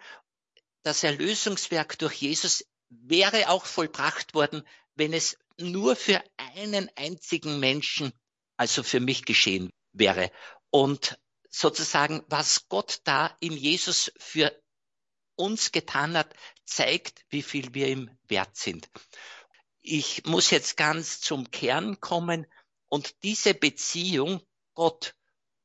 Das 0.83 1.05
Erlösungswerk 1.05 1.99
durch 1.99 2.15
Jesus 2.15 2.65
wäre 2.89 3.49
auch 3.49 3.65
vollbracht 3.65 4.35
worden, 4.35 4.67
wenn 4.95 5.13
es 5.13 5.39
nur 5.57 5.97
für 5.97 6.23
einen 6.37 6.91
einzigen 6.97 7.61
Menschen, 7.61 8.13
also 8.57 8.83
für 8.83 9.01
mich 9.01 9.25
geschehen 9.25 9.73
wäre. 9.93 10.31
Und 10.71 11.19
sozusagen, 11.51 12.25
was 12.29 12.69
Gott 12.69 13.01
da 13.05 13.37
in 13.41 13.53
Jesus 13.53 14.13
für 14.19 14.53
uns 15.37 15.71
getan 15.71 16.17
hat, 16.17 16.35
zeigt, 16.65 17.25
wie 17.31 17.43
viel 17.43 17.73
wir 17.75 17.89
ihm 17.89 18.11
wert 18.29 18.57
sind 18.57 18.89
ich 19.91 20.25
muss 20.27 20.51
jetzt 20.51 20.77
ganz 20.77 21.21
zum 21.21 21.51
Kern 21.51 21.99
kommen 22.01 22.47
und 22.89 23.23
diese 23.23 23.55
Beziehung 23.55 24.43
Gott 24.75 25.15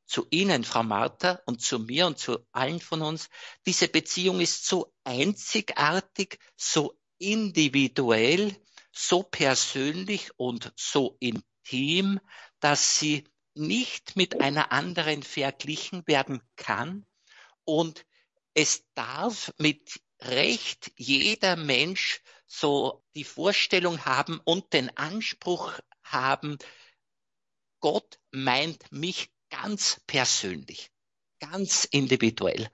zu 0.05 0.27
Ihnen, 0.29 0.63
Frau 0.63 0.83
Martha, 0.83 1.41
und 1.45 1.61
zu 1.61 1.79
mir 1.79 2.07
und 2.07 2.17
zu 2.17 2.39
allen 2.51 2.79
von 2.79 3.01
uns, 3.01 3.29
diese 3.65 3.87
Beziehung 3.87 4.39
ist 4.39 4.65
so 4.65 4.93
einzigartig, 5.03 6.39
so 6.55 6.97
individuell, 7.17 8.55
so 8.91 9.23
persönlich 9.23 10.31
und 10.37 10.71
so 10.77 11.17
intim, 11.19 12.19
dass 12.59 12.99
sie 12.99 13.25
nicht 13.55 14.15
mit 14.15 14.39
einer 14.39 14.71
anderen 14.71 15.23
verglichen 15.23 16.05
werden 16.07 16.41
kann. 16.55 17.05
Und 17.65 18.05
es 18.53 18.85
darf 18.93 19.53
mit 19.57 19.99
Recht 20.21 20.91
jeder 20.95 21.55
Mensch 21.55 22.21
so 22.53 23.03
die 23.15 23.23
Vorstellung 23.23 24.05
haben 24.05 24.39
und 24.43 24.73
den 24.73 24.95
Anspruch 24.95 25.73
haben, 26.03 26.57
Gott 27.79 28.19
meint 28.31 28.91
mich 28.91 29.31
ganz 29.49 30.01
persönlich, 30.05 30.91
ganz 31.39 31.85
individuell. 31.85 32.69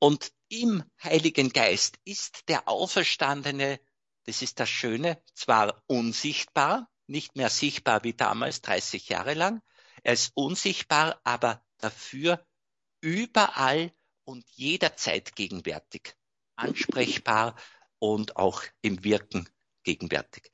Und 0.00 0.32
im 0.48 0.82
Heiligen 1.02 1.50
Geist 1.50 1.98
ist 2.04 2.48
der 2.48 2.66
Auferstandene, 2.68 3.80
das 4.24 4.42
ist 4.42 4.58
das 4.58 4.68
Schöne, 4.68 5.22
zwar 5.34 5.82
unsichtbar, 5.86 6.90
nicht 7.06 7.36
mehr 7.36 7.50
sichtbar 7.50 8.02
wie 8.02 8.14
damals 8.14 8.60
30 8.60 9.08
Jahre 9.08 9.34
lang, 9.34 9.62
er 10.02 10.14
ist 10.14 10.32
unsichtbar, 10.34 11.20
aber 11.22 11.64
dafür 11.78 12.44
überall 13.00 13.92
und 14.24 14.44
jederzeit 14.50 15.36
gegenwärtig, 15.36 16.16
ansprechbar 16.56 17.56
und 18.00 18.36
auch 18.36 18.62
im 18.82 19.04
Wirken 19.04 19.48
gegenwärtig. 19.84 20.50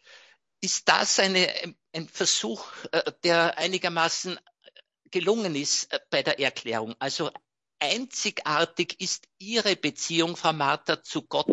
Ist 0.60 0.88
das 0.88 1.18
eine, 1.18 1.48
ein 1.94 2.08
Versuch, 2.08 2.66
äh, 2.92 3.12
der 3.24 3.58
einigermaßen 3.58 4.38
gelungen 5.10 5.54
ist 5.54 5.92
äh, 5.92 6.00
bei 6.10 6.22
der 6.22 6.38
Erklärung? 6.38 6.94
Also 6.98 7.30
einzigartig 7.78 9.00
ist 9.00 9.26
Ihre 9.38 9.76
Beziehung, 9.76 10.36
Frau 10.36 10.52
Martha, 10.52 11.02
zu 11.02 11.22
Gott 11.22 11.48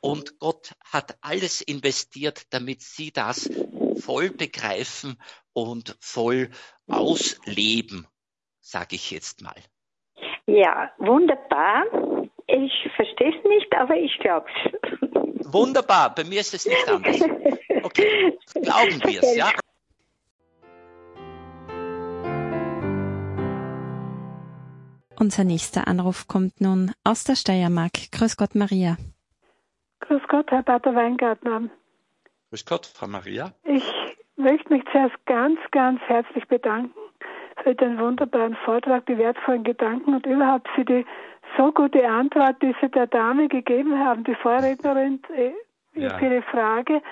und 0.00 0.38
Gott 0.38 0.72
hat 0.84 1.16
alles 1.20 1.60
investiert, 1.60 2.52
damit 2.52 2.82
Sie 2.82 3.12
das 3.12 3.48
voll 4.00 4.30
begreifen 4.30 5.16
und 5.52 5.96
voll 6.00 6.50
ausleben, 6.88 8.06
sage 8.60 8.96
ich 8.96 9.10
jetzt 9.10 9.42
mal. 9.42 9.54
Ja, 10.46 10.90
wunderbar. 10.98 11.84
Ich 12.48 12.72
verstehe 12.96 13.36
es 13.36 13.44
nicht, 13.44 13.72
aber 13.74 13.96
ich 13.96 14.18
glaube 14.18 14.46
es. 14.50 15.11
Wunderbar, 15.44 16.14
bei 16.14 16.24
mir 16.24 16.40
ist 16.40 16.54
es 16.54 16.66
nicht 16.66 16.88
anders. 16.88 17.20
Okay, 17.82 18.38
glauben 18.54 19.00
wir 19.04 19.22
es, 19.22 19.36
ja? 19.36 19.50
Unser 25.18 25.44
nächster 25.44 25.86
Anruf 25.86 26.26
kommt 26.26 26.60
nun 26.60 26.92
aus 27.04 27.24
der 27.24 27.36
Steiermark. 27.36 28.10
Grüß 28.10 28.36
Gott, 28.36 28.54
Maria. 28.54 28.96
Grüß 30.00 30.22
Gott, 30.28 30.50
Herr 30.50 30.62
Pater 30.62 30.94
Weingartner. 30.94 31.68
Grüß 32.50 32.66
Gott, 32.66 32.86
Frau 32.86 33.06
Maria. 33.06 33.52
Ich 33.64 33.84
möchte 34.36 34.72
mich 34.72 34.82
zuerst 34.90 35.14
ganz, 35.26 35.58
ganz 35.70 36.00
herzlich 36.08 36.46
bedanken 36.48 37.01
für 37.62 37.74
den 37.74 37.98
wunderbaren 37.98 38.56
Vortrag, 38.64 39.06
die 39.06 39.18
wertvollen 39.18 39.64
Gedanken 39.64 40.14
und 40.14 40.26
überhaupt 40.26 40.68
für 40.74 40.84
die 40.84 41.04
so 41.56 41.72
gute 41.72 42.06
Antwort, 42.08 42.56
die 42.62 42.74
Sie 42.80 42.88
der 42.88 43.06
Dame 43.06 43.48
gegeben 43.48 43.98
haben, 43.98 44.24
die 44.24 44.34
Vorrednerin, 44.34 45.20
äh, 45.34 45.52
ja. 45.94 46.16
für 46.18 46.26
Ihre 46.26 46.42
Frage. 46.42 47.02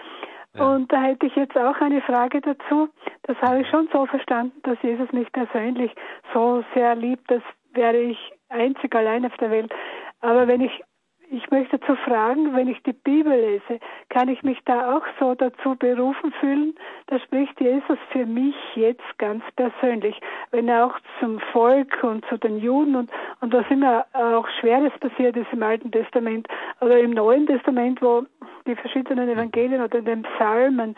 Ja. 0.54 0.64
Und 0.64 0.90
da 0.90 1.02
hätte 1.02 1.26
ich 1.26 1.36
jetzt 1.36 1.56
auch 1.56 1.80
eine 1.80 2.00
Frage 2.02 2.40
dazu. 2.40 2.88
Das 3.24 3.36
habe 3.40 3.60
ich 3.60 3.68
schon 3.68 3.88
so 3.92 4.06
verstanden, 4.06 4.58
dass 4.62 4.80
Jesus 4.82 5.12
mich 5.12 5.30
persönlich 5.32 5.92
so 6.34 6.64
sehr 6.74 6.94
liebt. 6.96 7.30
Das 7.30 7.42
wäre 7.72 7.96
ich 7.96 8.18
einzig 8.48 8.94
allein 8.94 9.24
auf 9.26 9.36
der 9.36 9.50
Welt. 9.50 9.72
Aber 10.20 10.48
wenn 10.48 10.60
ich 10.60 10.82
ich 11.30 11.48
möchte 11.50 11.78
zu 11.80 11.94
fragen, 11.96 12.54
wenn 12.54 12.68
ich 12.68 12.82
die 12.82 12.92
Bibel 12.92 13.32
lese, 13.32 13.78
kann 14.08 14.28
ich 14.28 14.42
mich 14.42 14.58
da 14.64 14.96
auch 14.96 15.04
so 15.20 15.34
dazu 15.34 15.76
berufen 15.76 16.32
fühlen? 16.40 16.74
Da 17.06 17.20
spricht 17.20 17.60
Jesus 17.60 17.98
für 18.10 18.26
mich 18.26 18.56
jetzt 18.74 19.18
ganz 19.18 19.44
persönlich, 19.54 20.20
wenn 20.50 20.68
er 20.68 20.86
auch 20.86 20.98
zum 21.20 21.38
Volk 21.52 22.02
und 22.02 22.24
zu 22.26 22.36
den 22.36 22.58
Juden 22.58 22.96
und, 22.96 23.10
und 23.40 23.52
was 23.52 23.64
immer 23.70 24.06
auch 24.12 24.48
Schweres 24.60 24.92
passiert 24.98 25.36
ist 25.36 25.52
im 25.52 25.62
Alten 25.62 25.92
Testament 25.92 26.48
oder 26.80 26.98
im 26.98 27.12
Neuen 27.12 27.46
Testament, 27.46 28.02
wo 28.02 28.24
die 28.66 28.74
verschiedenen 28.74 29.28
Evangelien 29.28 29.82
oder 29.82 29.98
in 29.98 30.04
den 30.04 30.22
Psalmen 30.22 30.96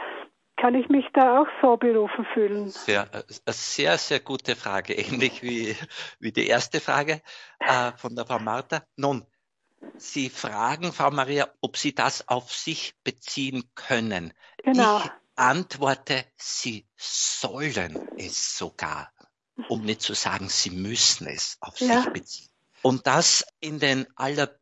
kann 0.57 0.75
ich 0.75 0.89
mich 0.89 1.07
da 1.13 1.41
auch 1.41 1.47
so 1.61 1.77
berufen 1.77 2.25
fühlen? 2.33 2.69
Sehr, 2.69 3.09
äh, 3.13 3.23
sehr, 3.49 3.99
sehr 3.99 4.21
gute 4.21 4.55
Frage, 4.55 4.95
ähnlich 4.95 5.43
wie, 5.43 5.77
wie 6.21 6.33
die 6.33 6.47
erste 6.47 6.81
Frage 6.81 7.21
äh, 7.59 7.93
von 7.97 8.15
der 8.15 8.25
Frau 8.25 8.39
Martha. 8.39 8.83
Nun, 8.97 9.27
Sie 9.97 10.31
fragen, 10.31 10.93
Frau 10.93 11.11
Maria, 11.11 11.49
ob 11.61 11.77
Sie 11.77 11.95
das 11.95 12.29
auf 12.29 12.53
sich 12.53 12.95
beziehen 13.05 13.71
können. 13.75 14.33
Genau. 14.65 14.99
Ich 14.99 15.11
antworte, 15.37 16.25
Sie 16.37 16.87
sollen 16.97 18.01
es 18.17 18.59
sogar, 18.59 19.13
um 19.69 19.85
nicht 19.85 20.03
zu 20.03 20.15
sagen, 20.15 20.49
Sie 20.49 20.71
müssen 20.71 21.27
es 21.27 21.57
auf 21.61 21.81
ja. 21.81 22.03
sich 22.03 22.13
beziehen. 22.13 22.49
Und 22.83 23.07
das 23.07 23.45
in 23.61 23.79
den 23.79 24.07
aller 24.17 24.59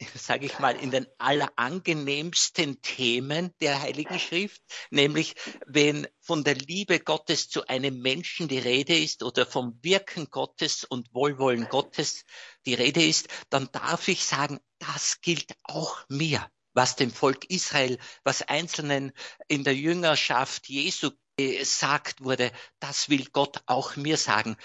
sage 0.14 0.46
ich 0.46 0.58
mal, 0.58 0.76
in 0.76 0.90
den 0.90 1.06
allerangenehmsten 1.18 2.82
Themen 2.82 3.54
der 3.60 3.80
Heiligen 3.80 4.18
Schrift, 4.18 4.62
nämlich 4.90 5.34
wenn 5.66 6.06
von 6.20 6.44
der 6.44 6.54
Liebe 6.54 7.00
Gottes 7.00 7.48
zu 7.48 7.66
einem 7.66 8.00
Menschen 8.00 8.48
die 8.48 8.58
Rede 8.58 8.96
ist 8.96 9.22
oder 9.22 9.46
vom 9.46 9.78
Wirken 9.82 10.28
Gottes 10.30 10.84
und 10.84 11.12
Wohlwollen 11.14 11.68
Gottes 11.68 12.24
die 12.66 12.74
Rede 12.74 13.04
ist, 13.04 13.28
dann 13.50 13.68
darf 13.72 14.08
ich 14.08 14.24
sagen, 14.24 14.60
das 14.78 15.20
gilt 15.20 15.52
auch 15.62 16.04
mir, 16.08 16.46
was 16.74 16.96
dem 16.96 17.10
Volk 17.10 17.48
Israel, 17.48 17.98
was 18.24 18.42
Einzelnen 18.42 19.12
in 19.48 19.64
der 19.64 19.74
Jüngerschaft 19.74 20.68
Jesu 20.68 21.10
gesagt 21.38 22.22
wurde, 22.22 22.50
das 22.80 23.08
will 23.08 23.26
Gott 23.32 23.62
auch 23.66 23.96
mir 23.96 24.16
sagen. 24.16 24.56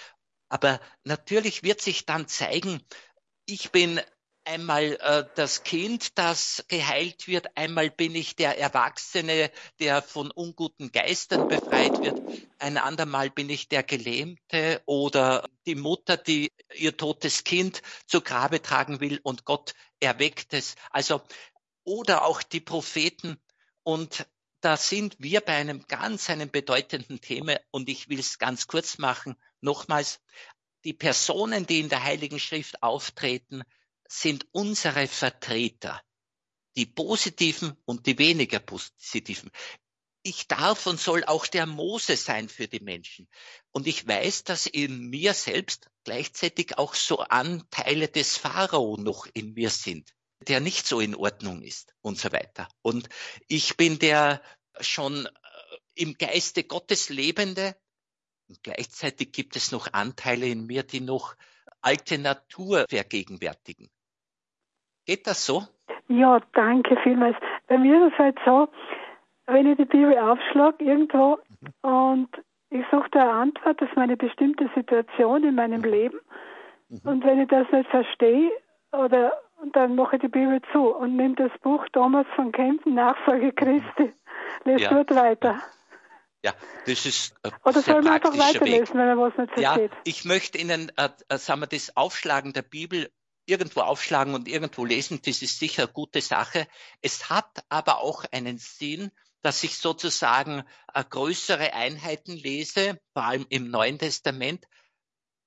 Aber 0.49 0.81
natürlich 1.03 1.63
wird 1.63 1.81
sich 1.81 2.05
dann 2.05 2.27
zeigen, 2.27 2.85
ich 3.45 3.71
bin 3.71 4.01
einmal 4.43 4.97
äh, 4.99 5.25
das 5.35 5.63
Kind, 5.63 6.17
das 6.17 6.65
geheilt 6.67 7.27
wird, 7.27 7.55
einmal 7.55 7.89
bin 7.89 8.15
ich 8.15 8.35
der 8.35 8.57
Erwachsene, 8.57 9.51
der 9.79 10.01
von 10.01 10.31
unguten 10.31 10.91
Geistern 10.91 11.47
befreit 11.47 12.01
wird, 12.01 12.21
ein 12.59 12.77
andermal 12.77 13.29
bin 13.29 13.49
ich 13.49 13.69
der 13.69 13.83
Gelähmte 13.83 14.81
oder 14.85 15.49
die 15.65 15.75
Mutter, 15.75 16.17
die 16.17 16.51
ihr 16.73 16.95
totes 16.97 17.43
Kind 17.43 17.81
zu 18.07 18.21
Grabe 18.21 18.61
tragen 18.61 18.99
will 18.99 19.19
und 19.23 19.45
Gott 19.45 19.73
erweckt 19.99 20.53
es. 20.53 20.75
Also, 20.89 21.21
oder 21.83 22.25
auch 22.25 22.43
die 22.43 22.61
Propheten 22.61 23.37
und 23.83 24.25
da 24.61 24.77
sind 24.77 25.15
wir 25.17 25.41
bei 25.41 25.55
einem 25.55 25.87
ganz, 25.87 26.29
einem 26.29 26.51
bedeutenden 26.51 27.19
Thema 27.19 27.59
und 27.71 27.89
ich 27.89 28.09
will 28.09 28.19
es 28.19 28.37
ganz 28.37 28.67
kurz 28.67 28.99
machen. 28.99 29.35
Nochmals, 29.59 30.19
die 30.83 30.93
Personen, 30.93 31.65
die 31.65 31.79
in 31.79 31.89
der 31.89 32.03
Heiligen 32.03 32.39
Schrift 32.39 32.83
auftreten, 32.83 33.63
sind 34.11 34.45
unsere 34.51 35.07
Vertreter, 35.07 36.01
die 36.75 36.85
positiven 36.85 37.75
und 37.85 38.05
die 38.05 38.17
weniger 38.17 38.59
positiven. 38.59 39.49
Ich 40.23 40.47
darf 40.47 40.85
und 40.85 40.99
soll 40.99 41.23
auch 41.23 41.47
der 41.47 41.65
Mose 41.65 42.17
sein 42.17 42.49
für 42.49 42.67
die 42.67 42.81
Menschen. 42.81 43.27
Und 43.71 43.87
ich 43.87 44.05
weiß, 44.05 44.43
dass 44.43 44.67
in 44.67 45.09
mir 45.09 45.33
selbst 45.33 45.89
gleichzeitig 46.03 46.77
auch 46.77 46.93
so 46.93 47.19
Anteile 47.19 48.09
des 48.09 48.37
Pharao 48.37 48.97
noch 48.97 49.27
in 49.33 49.53
mir 49.53 49.69
sind, 49.69 50.13
der 50.47 50.59
nicht 50.59 50.85
so 50.85 50.99
in 50.99 51.15
Ordnung 51.15 51.63
ist 51.63 51.95
und 52.01 52.19
so 52.19 52.31
weiter. 52.31 52.67
Und 52.81 53.09
ich 53.47 53.77
bin 53.77 53.97
der 53.97 54.43
schon 54.79 55.25
äh, 55.25 55.29
im 55.95 56.15
Geiste 56.17 56.65
Gottes 56.65 57.09
Lebende. 57.09 57.75
Und 58.47 58.61
gleichzeitig 58.61 59.31
gibt 59.31 59.55
es 59.55 59.71
noch 59.71 59.93
Anteile 59.93 60.47
in 60.47 60.67
mir, 60.67 60.83
die 60.83 60.99
noch 60.99 61.35
alte 61.81 62.17
Natur 62.17 62.85
vergegenwärtigen. 62.89 63.89
Geht 65.11 65.27
das 65.27 65.45
so? 65.45 65.63
Ja, 66.07 66.39
danke 66.53 66.95
vielmals. 67.03 67.35
Bei 67.67 67.77
mir 67.77 68.07
ist 68.07 68.13
es 68.13 68.17
halt 68.17 68.37
so, 68.45 68.69
wenn 69.45 69.69
ich 69.69 69.75
die 69.75 69.83
Bibel 69.83 70.17
aufschlage 70.17 70.85
irgendwo 70.85 71.37
mhm. 71.59 71.89
und 71.89 72.29
ich 72.69 72.85
suche 72.89 73.09
da 73.11 73.23
eine 73.23 73.31
Antwort 73.33 73.83
auf 73.83 73.93
meine 73.97 74.15
bestimmte 74.15 74.69
Situation 74.73 75.43
in 75.43 75.55
meinem 75.55 75.81
mhm. 75.81 75.89
Leben 75.89 76.19
mhm. 76.87 76.99
und 77.03 77.25
wenn 77.25 77.41
ich 77.41 77.49
das 77.49 77.69
nicht 77.73 77.89
verstehe 77.89 78.51
oder 78.93 79.33
dann 79.73 79.95
mache 79.95 80.15
ich 80.15 80.21
die 80.21 80.29
Bibel 80.29 80.61
zu 80.71 80.95
und 80.95 81.17
nehme 81.17 81.35
das 81.35 81.51
Buch 81.61 81.85
Thomas 81.91 82.25
von 82.37 82.53
Kempten, 82.53 82.93
Nachfolge 82.93 83.47
mhm. 83.47 83.55
Christi, 83.55 84.13
lese 84.63 84.83
ja. 84.83 84.93
dort 84.93 85.13
weiter. 85.13 85.61
Ja, 86.45 86.53
das 86.85 87.05
ist 87.05 87.35
äh, 87.43 87.51
Oder 87.65 87.81
soll 87.81 88.01
man 88.01 88.13
einfach 88.13 88.37
weiterlesen, 88.37 88.79
Weg. 88.81 88.93
wenn 88.93 89.07
er 89.09 89.17
was 89.17 89.37
nicht 89.37 89.53
versteht? 89.55 89.91
Ja, 89.91 89.97
ich 90.05 90.23
möchte 90.23 90.57
Ihnen, 90.57 90.89
äh, 90.95 91.09
äh, 91.27 91.37
sagen 91.37 91.59
wir, 91.59 91.67
das 91.67 91.97
Aufschlagen 91.97 92.53
der 92.53 92.61
Bibel 92.61 93.11
irgendwo 93.51 93.81
aufschlagen 93.81 94.33
und 94.33 94.47
irgendwo 94.47 94.85
lesen, 94.85 95.21
das 95.21 95.41
ist 95.41 95.59
sicher 95.59 95.83
eine 95.83 95.91
gute 95.91 96.21
Sache. 96.21 96.67
Es 97.01 97.29
hat 97.29 97.63
aber 97.67 97.99
auch 97.99 98.23
einen 98.31 98.57
Sinn, 98.57 99.11
dass 99.41 99.63
ich 99.63 99.77
sozusagen 99.77 100.63
äh, 100.93 101.03
größere 101.03 101.73
Einheiten 101.73 102.31
lese, 102.31 102.97
vor 103.13 103.23
allem 103.23 103.45
im 103.49 103.69
Neuen 103.69 103.99
Testament, 103.99 104.65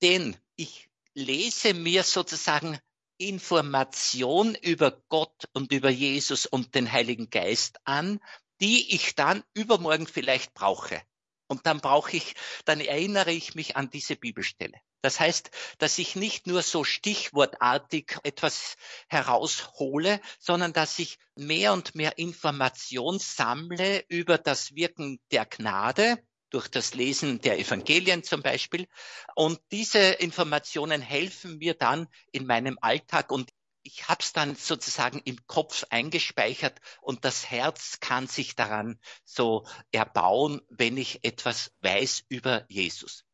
denn 0.03 0.37
ich 0.57 0.91
lese 1.15 1.73
mir 1.73 2.03
sozusagen 2.03 2.79
Information 3.17 4.55
über 4.57 5.03
Gott 5.09 5.49
und 5.55 5.73
über 5.73 5.89
Jesus 5.89 6.45
und 6.45 6.75
den 6.75 6.91
Heiligen 6.93 7.31
Geist 7.31 7.79
an, 7.85 8.21
die 8.61 8.95
ich 8.95 9.15
dann 9.15 9.43
übermorgen 9.55 10.07
vielleicht 10.07 10.53
brauche. 10.53 11.01
Und 11.55 11.67
dann 11.67 11.81
brauche 11.81 12.17
ich, 12.17 12.35
dann 12.65 12.81
erinnere 12.81 13.31
ich 13.31 13.55
mich 13.55 13.77
an 13.77 13.89
diese 13.89 14.17
Bibelstelle. 14.17 14.77
Das 15.03 15.21
heißt, 15.21 15.53
dass 15.79 15.99
ich 15.99 16.17
nicht 16.17 16.49
nur 16.49 16.63
so 16.63 16.83
stichwortartig 16.83 18.17
etwas 18.25 18.75
heraushole, 19.07 20.21
sondern 20.41 20.73
dass 20.73 20.99
ich 20.99 21.19
mehr 21.37 21.73
und 21.73 21.95
mehr 21.95 22.19
Information 22.19 23.21
sammle 23.21 24.05
über 24.09 24.37
das 24.37 24.75
Wirken 24.75 25.21
der 25.31 25.47
Gnade, 25.47 26.19
durch 26.51 26.67
das 26.67 26.95
Lesen 26.95 27.41
der 27.41 27.61
Evangelien 27.61 28.25
zum 28.25 28.43
Beispiel. 28.43 28.89
Und 29.37 29.61
diese 29.71 30.01
Informationen 30.01 31.01
helfen 31.01 31.59
mir 31.59 31.75
dann 31.75 32.09
in 32.33 32.47
meinem 32.47 32.79
Alltag 32.81 33.31
und 33.31 33.51
ich 33.85 34.09
habe 34.09 34.23
es 34.23 34.33
dann 34.33 34.57
sozusagen 34.57 35.21
im 35.25 35.47
Kopf 35.47 35.85
eingespeichert 35.91 36.81
und 37.01 37.25
das 37.25 37.51
Herz 37.51 38.01
kann 38.01 38.27
sich 38.27 38.57
daran 38.57 38.99
so 39.25 39.67
erbauen, 39.93 40.61
wenn 40.69 40.97
ich 40.97 41.25
etwas 41.25 41.73
weiß 41.83 42.25
über 42.29 42.65
Jesus 42.69 43.25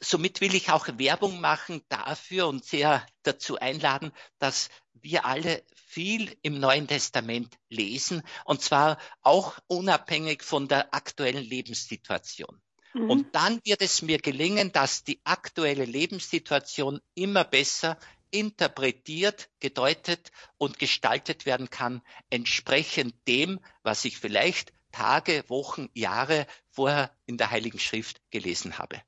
somit 0.00 0.40
will 0.40 0.54
ich 0.54 0.70
auch 0.70 0.86
Werbung 0.98 1.40
machen 1.40 1.82
dafür 1.88 2.48
und 2.48 2.64
sehr 2.64 3.04
dazu 3.22 3.58
einladen, 3.58 4.12
dass 4.38 4.68
wir 4.94 5.24
alle 5.24 5.64
viel 5.74 6.36
im 6.42 6.58
Neuen 6.58 6.86
Testament 6.86 7.56
lesen 7.68 8.22
und 8.44 8.62
zwar 8.62 8.98
auch 9.22 9.58
unabhängig 9.66 10.42
von 10.42 10.68
der 10.68 10.94
aktuellen 10.94 11.44
Lebenssituation. 11.44 12.60
Mhm. 12.94 13.10
Und 13.10 13.34
dann 13.34 13.60
wird 13.64 13.82
es 13.82 14.02
mir 14.02 14.18
gelingen, 14.18 14.72
dass 14.72 15.04
die 15.04 15.20
aktuelle 15.24 15.84
Lebenssituation 15.84 17.00
immer 17.14 17.44
besser 17.44 17.98
interpretiert, 18.30 19.48
gedeutet 19.60 20.30
und 20.56 20.78
gestaltet 20.78 21.46
werden 21.46 21.70
kann, 21.70 22.02
entsprechend 22.30 23.14
dem, 23.26 23.60
was 23.82 24.04
ich 24.04 24.18
vielleicht 24.18 24.72
Tage, 24.92 25.44
Wochen, 25.48 25.88
Jahre 25.94 26.46
vorher 26.70 27.10
in 27.26 27.36
der 27.36 27.50
Heiligen 27.50 27.78
Schrift 27.78 28.20
gelesen 28.30 28.78
habe. 28.78 29.02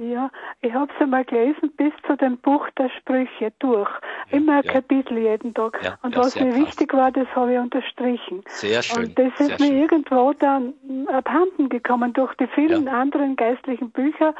Ja, 0.00 0.30
ich 0.60 0.72
habe 0.72 0.92
es 0.94 1.02
einmal 1.02 1.24
gelesen 1.24 1.72
bis 1.76 1.92
zu 2.06 2.16
dem 2.16 2.38
Buch 2.38 2.70
der 2.78 2.88
Sprüche 2.88 3.52
durch. 3.58 3.90
Ja, 4.30 4.36
Immer 4.36 4.58
ein 4.58 4.62
ja. 4.62 4.72
Kapitel 4.74 5.18
jeden 5.18 5.52
Tag. 5.54 5.80
Ja, 5.82 5.98
und 6.02 6.16
was 6.16 6.38
mir 6.38 6.50
krass. 6.50 6.60
wichtig 6.60 6.94
war, 6.94 7.10
das 7.10 7.26
habe 7.34 7.54
ich 7.54 7.58
unterstrichen. 7.58 8.44
Sehr 8.46 8.80
schön. 8.80 9.06
Und 9.06 9.18
das 9.18 9.32
ist 9.40 9.58
mir 9.58 9.66
schön. 9.66 9.76
irgendwo 9.76 10.32
dann 10.34 10.74
abhanden 11.08 11.68
gekommen 11.68 12.12
durch 12.12 12.32
die 12.36 12.46
vielen 12.46 12.86
anderen 12.86 13.34
geistlichen 13.34 13.90
Bücher. 13.90 14.36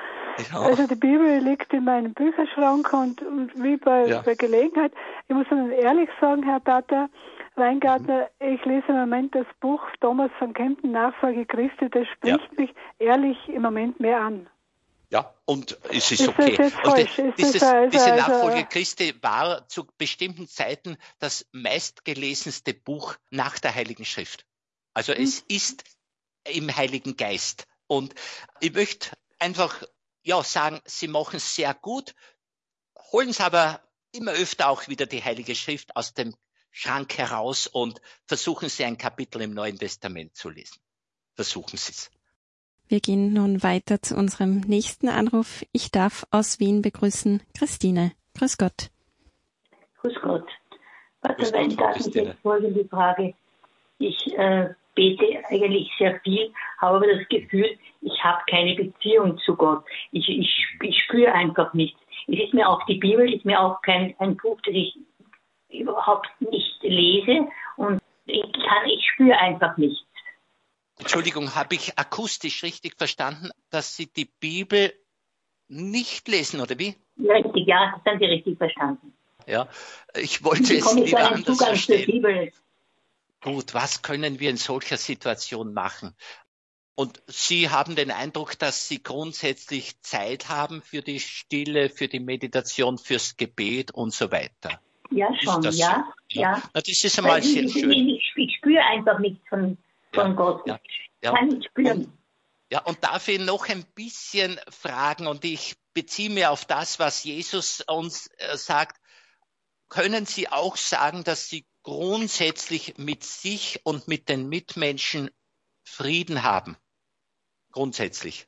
Also 0.55 0.87
die 0.87 0.95
Bibel 0.95 1.39
liegt 1.39 1.73
in 1.73 1.85
meinem 1.85 2.15
Bücherschrank 2.15 2.93
und, 2.93 3.21
und 3.23 3.51
wie 3.61 3.77
bei, 3.79 4.21
bei 4.25 4.35
Gelegenheit. 4.35 4.93
Ich 5.27 5.35
muss 5.35 5.51
Ihnen 5.51 5.73
ehrlich 5.73 6.09
sagen, 6.21 6.45
Herr 6.45 6.63
Tata, 6.63 7.09
Weingartner, 7.57 8.29
ich 8.39 8.65
lese 8.65 8.87
im 8.89 8.97
Moment 8.97 9.35
das 9.35 9.47
Buch 9.61 9.83
Thomas 10.01 10.31
von 10.39 10.53
Kempten, 10.53 10.93
Nachfolge 10.93 11.45
Christi, 11.47 11.91
das 11.91 12.07
spricht 12.07 12.57
mich 12.57 12.73
ehrlich 13.01 13.37
im 13.49 13.63
Moment 13.63 13.99
mehr 13.99 14.21
an. 14.21 14.47
Ja, 15.11 15.35
und 15.47 15.79
es 15.91 16.11
ist, 16.11 16.21
ist 16.21 16.29
okay. 16.29 16.71
Und 16.85 17.39
dieses, 17.39 17.63
also, 17.63 17.91
diese 17.91 18.13
also, 18.13 18.33
Nachfolge 18.33 18.67
Christi 18.67 19.15
war 19.23 19.67
zu 19.69 19.87
bestimmten 19.97 20.47
Zeiten 20.47 20.99
das 21.19 21.47
meistgelesenste 21.53 22.75
Buch 22.75 23.17
nach 23.31 23.59
der 23.59 23.75
Heiligen 23.75 24.05
Schrift. 24.05 24.45
Also 24.93 25.15
hm. 25.15 25.23
es 25.23 25.41
ist 25.49 25.85
im 26.45 26.75
Heiligen 26.75 27.17
Geist. 27.17 27.67
Und 27.87 28.15
ich 28.61 28.75
möchte 28.75 29.17
einfach 29.39 29.83
ja, 30.23 30.43
sagen, 30.43 30.81
Sie 30.85 31.09
machen 31.09 31.37
es 31.37 31.55
sehr 31.55 31.73
gut, 31.73 32.15
holen 33.13 33.31
es 33.31 33.41
aber 33.41 33.83
immer 34.13 34.33
öfter 34.33 34.69
auch 34.69 34.89
wieder 34.89 35.07
die 35.07 35.25
Heilige 35.25 35.55
Schrift 35.55 35.97
aus 35.97 36.13
dem 36.13 36.35
Schrank 36.71 37.17
heraus 37.17 37.67
und 37.67 38.01
versuchen 38.27 38.69
Sie 38.69 38.85
ein 38.85 38.99
Kapitel 38.99 39.41
im 39.41 39.55
Neuen 39.55 39.79
Testament 39.79 40.37
zu 40.37 40.51
lesen. 40.51 40.81
Versuchen 41.35 41.79
Sie 41.79 41.93
es. 41.93 42.11
Wir 42.89 43.01
gehen 43.01 43.35
nun 43.35 43.63
weiter 43.63 44.01
zu 44.01 44.17
unserem 44.17 44.61
nächsten 44.61 45.11
Anruf. 45.11 45.63
Ich 45.73 45.91
darf 45.91 46.27
aus 46.31 46.59
Wien 46.59 46.81
begrüßen 46.81 47.43
Christine. 47.57 48.13
Grüß 48.39 48.57
Gott. 48.57 48.89
Grüß 50.01 50.15
Gott. 50.23 50.47
Pater 51.21 51.53
Weingarten, 51.53 52.11
jetzt 52.13 52.41
folgende 52.41 52.87
Frage. 52.87 53.35
Ich 53.99 54.17
äh, 54.39 54.71
bete 54.95 55.43
eigentlich 55.51 55.91
sehr 55.99 56.19
viel, 56.21 56.51
habe 56.79 56.97
aber 56.97 57.07
das 57.09 57.29
Gefühl, 57.29 57.69
ich 58.01 58.25
habe 58.25 58.39
keine 58.49 58.75
Beziehung 58.75 59.37
zu 59.45 59.55
Gott. 59.55 59.85
Ich, 60.13 60.27
ich, 60.27 60.67
ich 60.81 61.03
spüre 61.05 61.33
einfach 61.33 61.75
nichts. 61.75 62.01
Es 62.27 62.39
ist 62.39 62.55
mir 62.55 62.67
auch 62.67 62.85
die 62.87 62.99
Bibel, 62.99 63.31
ist 63.31 63.45
mir 63.45 63.61
auch 63.61 63.83
kein 63.83 64.15
ein 64.19 64.37
Buch, 64.37 64.59
das 64.65 64.75
ich 64.75 64.97
überhaupt 65.69 66.29
nicht 66.41 66.83
lese 66.83 67.49
und 67.77 68.01
ich 68.25 68.43
kann, 68.43 68.89
ich 68.89 69.07
spüre 69.13 69.37
einfach 69.39 69.77
nichts. 69.77 70.08
Entschuldigung, 70.99 71.55
habe 71.55 71.75
ich 71.75 71.99
akustisch 71.99 72.63
richtig 72.63 72.97
verstanden, 72.97 73.51
dass 73.71 73.97
Sie 73.97 74.07
die 74.07 74.25
Bibel 74.25 74.93
nicht 75.69 76.29
lesen, 76.29 76.61
oder 76.61 76.79
wie? 76.79 76.97
Richtig, 77.19 77.67
ja, 77.67 77.95
das 77.97 78.13
haben 78.13 78.19
Sie 78.19 78.27
richtig 78.27 78.59
verstanden. 78.59 79.13
Ja, 79.47 79.69
ich 80.15 80.45
wollte 80.45 80.75
es 80.75 80.95
lieber 80.95 81.21
anders 81.21 81.45
Zugang 81.45 81.69
verstehen. 81.69 82.53
Gut, 83.41 83.73
was 83.73 84.03
können 84.03 84.41
wir 84.41 84.51
in 84.51 84.57
solcher 84.57 84.97
Situation 84.97 85.73
machen? 85.73 86.15
Und 86.97 87.23
Sie 87.29 87.71
haben 87.71 87.95
den 87.95 88.11
Eindruck, 88.11 88.59
dass 88.59 88.89
Sie 88.89 89.01
grundsätzlich 89.01 90.01
Zeit 90.03 90.49
haben 90.49 90.83
für 90.83 91.01
die 91.01 91.21
Stille, 91.21 91.91
für 91.91 92.09
die 92.09 92.19
Meditation, 92.19 92.99
fürs 92.99 93.37
Gebet 93.37 93.93
und 93.93 94.13
so 94.13 94.33
weiter. 94.33 94.81
Ja, 95.11 95.29
schon, 95.41 95.63
ja, 95.63 95.71
so? 95.71 95.79
ja. 95.79 96.05
ja. 96.31 96.63
Na, 96.75 96.81
das 96.81 97.05
ist 97.05 97.19
einmal 97.19 97.41
sehr 97.43 97.63
ich, 97.63 97.73
schön. 97.73 97.93
Ich, 97.93 98.33
ich, 98.35 98.57
spüre 98.57 98.83
einfach 98.83 99.21
nichts 99.21 99.47
von, 99.49 99.79
von 100.13 100.29
ja, 100.29 100.33
Gott. 100.33 100.67
Ja, 100.67 100.79
ja. 101.23 101.33
Kann 101.33 101.59
ich 101.59 101.67
spüren. 101.67 102.05
Und, 102.05 102.19
ja, 102.71 102.83
und 102.83 103.03
darf 103.03 103.29
ich 103.29 103.41
noch 103.41 103.69
ein 103.69 103.85
bisschen 103.95 104.59
fragen, 104.69 105.27
und 105.27 105.45
ich 105.45 105.77
beziehe 105.95 106.31
mich 106.31 106.47
auf 106.47 106.65
das, 106.65 106.99
was 106.99 107.25
Jesus 107.25 107.81
uns 107.81 108.29
äh, 108.39 108.57
sagt. 108.57 109.01
Können 109.89 110.27
Sie 110.27 110.49
auch 110.49 110.77
sagen, 110.77 111.25
dass 111.25 111.49
Sie 111.49 111.65
grundsätzlich 111.83 112.99
mit 112.99 113.25
sich 113.25 113.81
und 113.85 114.07
mit 114.07 114.29
den 114.29 114.49
Mitmenschen 114.49 115.31
Frieden 115.83 116.43
haben? 116.43 116.77
Grundsätzlich. 117.73 118.47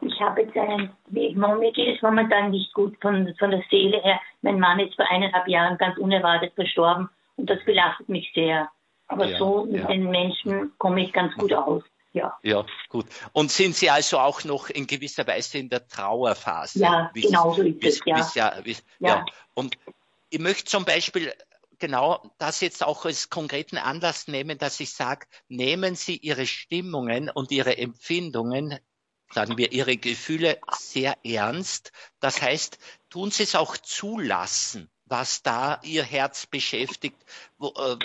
Ich 0.00 0.20
habe 0.20 0.42
jetzt 0.42 0.56
einen, 0.56 0.92
mir 1.08 1.72
geht 1.72 1.96
es 1.96 2.02
momentan 2.02 2.50
nicht 2.50 2.72
gut 2.74 2.96
von, 3.00 3.34
von 3.38 3.50
der 3.50 3.62
Seele 3.70 4.02
her. 4.02 4.20
Mein 4.42 4.58
Mann 4.58 4.80
ist 4.80 4.94
vor 4.94 5.08
eineinhalb 5.10 5.46
Jahren 5.48 5.78
ganz 5.78 5.96
unerwartet 5.98 6.54
verstorben 6.54 7.08
und 7.36 7.48
das 7.48 7.64
belastet 7.64 8.08
mich 8.08 8.30
sehr. 8.34 8.70
Aber 9.10 9.26
ja, 9.26 9.38
so 9.38 9.64
mit 9.64 9.82
ja. 9.82 9.88
den 9.88 10.08
Menschen 10.08 10.72
komme 10.78 11.02
ich 11.02 11.12
ganz 11.12 11.34
gut 11.34 11.52
aus. 11.52 11.82
Ja. 12.12 12.36
ja, 12.42 12.64
gut. 12.88 13.06
Und 13.32 13.52
sind 13.52 13.76
Sie 13.76 13.88
also 13.90 14.18
auch 14.18 14.42
noch 14.44 14.68
in 14.68 14.86
gewisser 14.86 15.26
Weise 15.26 15.58
in 15.58 15.68
der 15.68 15.86
Trauerphase? 15.86 16.80
Ja, 16.80 17.10
genau 17.14 17.54
so 17.54 17.62
ist 17.62 17.84
es, 17.84 18.04
ja. 18.04 18.18
ja, 18.34 18.60
ja. 18.64 18.74
ja. 18.98 19.24
Und 19.54 19.76
ich 20.28 20.40
möchte 20.40 20.64
zum 20.64 20.84
Beispiel 20.84 21.32
genau 21.78 22.22
das 22.38 22.60
jetzt 22.60 22.84
auch 22.84 23.04
als 23.04 23.30
konkreten 23.30 23.78
Anlass 23.78 24.28
nehmen, 24.28 24.58
dass 24.58 24.80
ich 24.80 24.92
sage, 24.92 25.26
nehmen 25.48 25.94
Sie 25.96 26.16
Ihre 26.16 26.46
Stimmungen 26.46 27.30
und 27.30 27.50
Ihre 27.50 27.78
Empfindungen, 27.78 28.78
sagen 29.32 29.56
wir 29.56 29.72
Ihre 29.72 29.96
Gefühle 29.96 30.58
sehr 30.72 31.16
ernst. 31.24 31.92
Das 32.20 32.42
heißt, 32.42 32.78
tun 33.08 33.30
Sie 33.30 33.44
es 33.44 33.54
auch 33.54 33.76
zulassen 33.76 34.90
was 35.10 35.42
da 35.42 35.80
ihr 35.82 36.04
Herz 36.04 36.46
beschäftigt, 36.46 37.20
äh, 37.60 37.64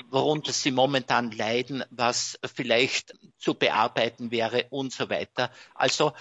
worunter 0.10 0.52
sie 0.52 0.72
momentan 0.72 1.32
leiden, 1.32 1.84
was 1.92 2.38
vielleicht 2.44 3.14
zu 3.38 3.54
bearbeiten 3.54 4.32
wäre 4.32 4.66
und 4.72 4.92
so 4.92 5.10
weiter. 5.10 5.52
Also 5.76 6.14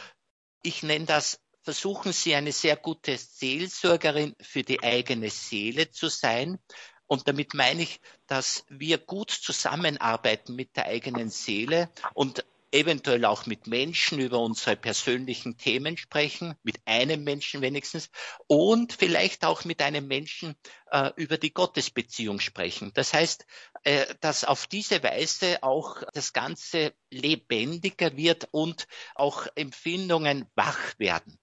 ich 0.63 0.83
nenne 0.83 1.07
das, 1.07 1.41
versuchen 1.63 2.13
Sie 2.13 2.35
eine 2.35 2.53
sehr 2.53 2.77
gute 2.77 3.17
Seelsorgerin 3.17 4.35
für 4.41 4.63
die 4.63 4.83
eigene 4.83 5.31
Seele 5.31 5.91
zu 5.91 6.09
sein. 6.09 6.59
Und 7.07 7.27
damit 7.29 7.55
meine 7.55 7.83
ich, 7.83 8.01
dass 8.27 8.65
wir 8.69 8.99
gut 8.99 9.31
zusammenarbeiten 9.31 10.55
mit 10.55 10.77
der 10.77 10.87
eigenen 10.87 11.31
Seele 11.31 11.91
und 12.13 12.45
eventuell 12.75 13.25
auch 13.25 13.47
mit 13.47 13.69
Menschen 13.69 14.19
über 14.19 14.41
unsere 14.41 14.77
persönlichen 14.77 15.57
Themen 15.57 15.97
sprechen, 15.97 16.57
mit 16.65 16.77
einem 16.87 17.23
Menschen 17.23 17.63
wenigstens, 17.63 18.11
und 18.49 18.93
vielleicht 18.93 19.45
auch 19.45 19.65
mit 19.65 19.81
einem 19.81 20.09
Menschen 20.09 20.57
äh, 20.91 21.11
über 21.17 21.39
die 21.39 21.55
Gottesbeziehung 21.55 22.41
sprechen. 22.41 22.91
Das 22.95 23.15
heißt, 23.15 23.47
äh, 23.85 24.15
dass 24.21 24.45
auf 24.45 24.67
diese 24.67 25.03
Weise 25.03 25.63
auch 25.63 26.03
das 26.13 26.33
Ganze 26.33 26.93
lebendiger 27.11 28.17
wird 28.17 28.49
und 28.51 28.89
auch 29.15 29.47
Empfindungen 29.55 30.47
wach 30.57 30.99
werden. 30.99 31.39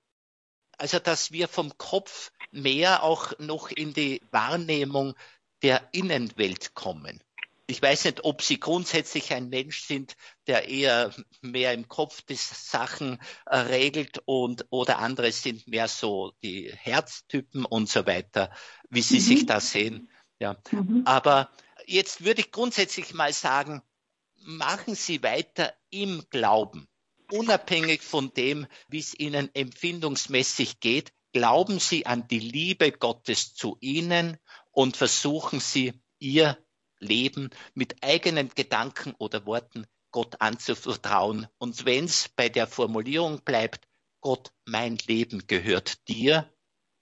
Also, 0.78 1.00
dass 1.00 1.32
wir 1.32 1.48
vom 1.48 1.78
Kopf 1.78 2.32
mehr 2.52 3.04
auch 3.04 3.38
noch 3.40 3.70
in 3.70 3.94
die 3.94 4.22
Wahrnehmung 4.32 5.14
der 5.62 5.88
Innenwelt 5.94 6.74
kommen. 6.74 7.22
Ich 7.72 7.82
weiß 7.82 8.04
nicht, 8.04 8.26
ob 8.26 8.42
Sie 8.42 8.60
grundsätzlich 8.60 9.32
ein 9.32 9.48
Mensch 9.48 9.86
sind, 9.86 10.18
der 10.46 10.68
eher 10.68 11.16
mehr 11.40 11.74
im 11.74 11.88
Kopf 11.88 12.22
die 12.22 12.36
Sachen 12.36 13.18
äh, 13.46 13.60
regelt 13.60 14.22
und 14.26 14.66
oder 14.72 15.00
andere 15.00 15.32
sind 15.32 15.70
mehr 15.70 15.88
so 15.88 16.34
die 16.44 16.70
Herztypen 16.76 17.64
und 17.64 17.88
so 17.88 18.06
weiter, 18.06 18.52
wie 18.90 19.02
Sie 19.02 19.20
mhm. 19.20 19.22
sich 19.22 19.46
da 19.46 19.62
sehen. 19.62 20.12
Ja. 20.38 20.58
Mhm. 20.70 21.04
Aber 21.06 21.50
jetzt 21.86 22.26
würde 22.26 22.42
ich 22.42 22.52
grundsätzlich 22.52 23.14
mal 23.14 23.32
sagen, 23.32 23.82
machen 24.36 24.96
Sie 24.96 25.24
weiter 25.24 25.74
im 25.90 26.26
Glauben. 26.30 26.90
Unabhängig 27.32 28.02
von 28.02 28.34
dem, 28.34 28.68
wie 28.90 29.00
es 29.00 29.18
Ihnen 29.18 29.50
empfindungsmäßig 29.56 30.82
geht, 30.82 31.14
glauben 31.32 31.80
Sie 31.80 32.06
an 32.06 32.28
die 32.28 32.40
Liebe 32.40 32.92
Gottes 32.92 33.54
zu 33.54 33.78
Ihnen 33.80 34.36
und 34.72 34.98
versuchen 34.98 35.62
Sie, 35.62 35.94
Ihr 36.20 36.58
Leben 37.02 37.50
mit 37.74 38.04
eigenen 38.04 38.50
Gedanken 38.50 39.14
oder 39.18 39.46
Worten 39.46 39.86
Gott 40.12 40.40
anzuvertrauen. 40.40 41.48
Und 41.58 41.86
wenn 41.86 42.06
es 42.06 42.30
bei 42.30 42.50
der 42.50 42.68
Formulierung 42.68 43.42
bleibt, 43.44 43.88
Gott, 44.22 44.52
mein 44.66 44.98
Leben 45.08 45.48
gehört 45.48 46.08
dir, 46.08 46.50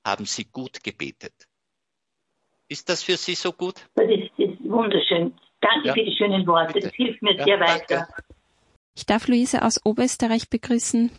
haben 0.06 0.26
Sie 0.26 0.45
gut 0.45 0.84
gebetet. 0.84 1.34
Ist 2.70 2.88
das 2.88 3.04
für 3.04 3.18
Sie 3.18 3.36
so 3.36 3.52
gut? 3.52 3.76
Das 3.95 4.10
ist, 4.10 4.32
ist 4.38 4.64
wunderschön. 4.64 5.34
Danke 5.60 5.88
ja. 5.88 5.93
für 5.93 6.04
die 6.04 6.16
schönen 6.16 6.47
Worte. 6.47 6.74
Bitte. 6.74 6.88
Das 6.88 6.95
hilft 6.95 7.22
mir 7.22 7.36
ja, 7.36 7.43
sehr 7.43 7.60
weiter. 7.60 8.08
Ich 8.95 9.06
darf 9.06 9.28
Luise 9.28 9.64
aus 9.64 9.84
Oberösterreich 9.86 10.50
begrüßen. 10.50 11.12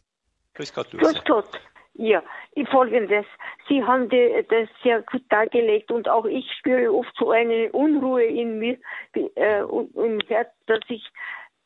Grüß 0.55 0.73
Gott, 0.73 0.93
Luise. 0.93 1.13
Grüß 1.13 1.25
Gott. 1.25 1.61
Ja, 1.95 2.23
folgendes. 2.71 3.27
Sie 3.69 3.85
haben 3.85 4.09
das 4.09 4.69
sehr 4.83 5.03
gut 5.03 5.23
dargelegt 5.29 5.91
und 5.91 6.09
auch 6.09 6.25
ich 6.25 6.51
spüre 6.59 6.93
oft 6.93 7.15
so 7.17 7.31
eine 7.31 7.71
Unruhe 7.73 8.25
in 8.25 8.59
mir, 8.59 8.79
äh, 9.15 9.61
im 9.61 10.21
Herz, 10.29 10.49
dass 10.67 10.81
ich 10.89 11.05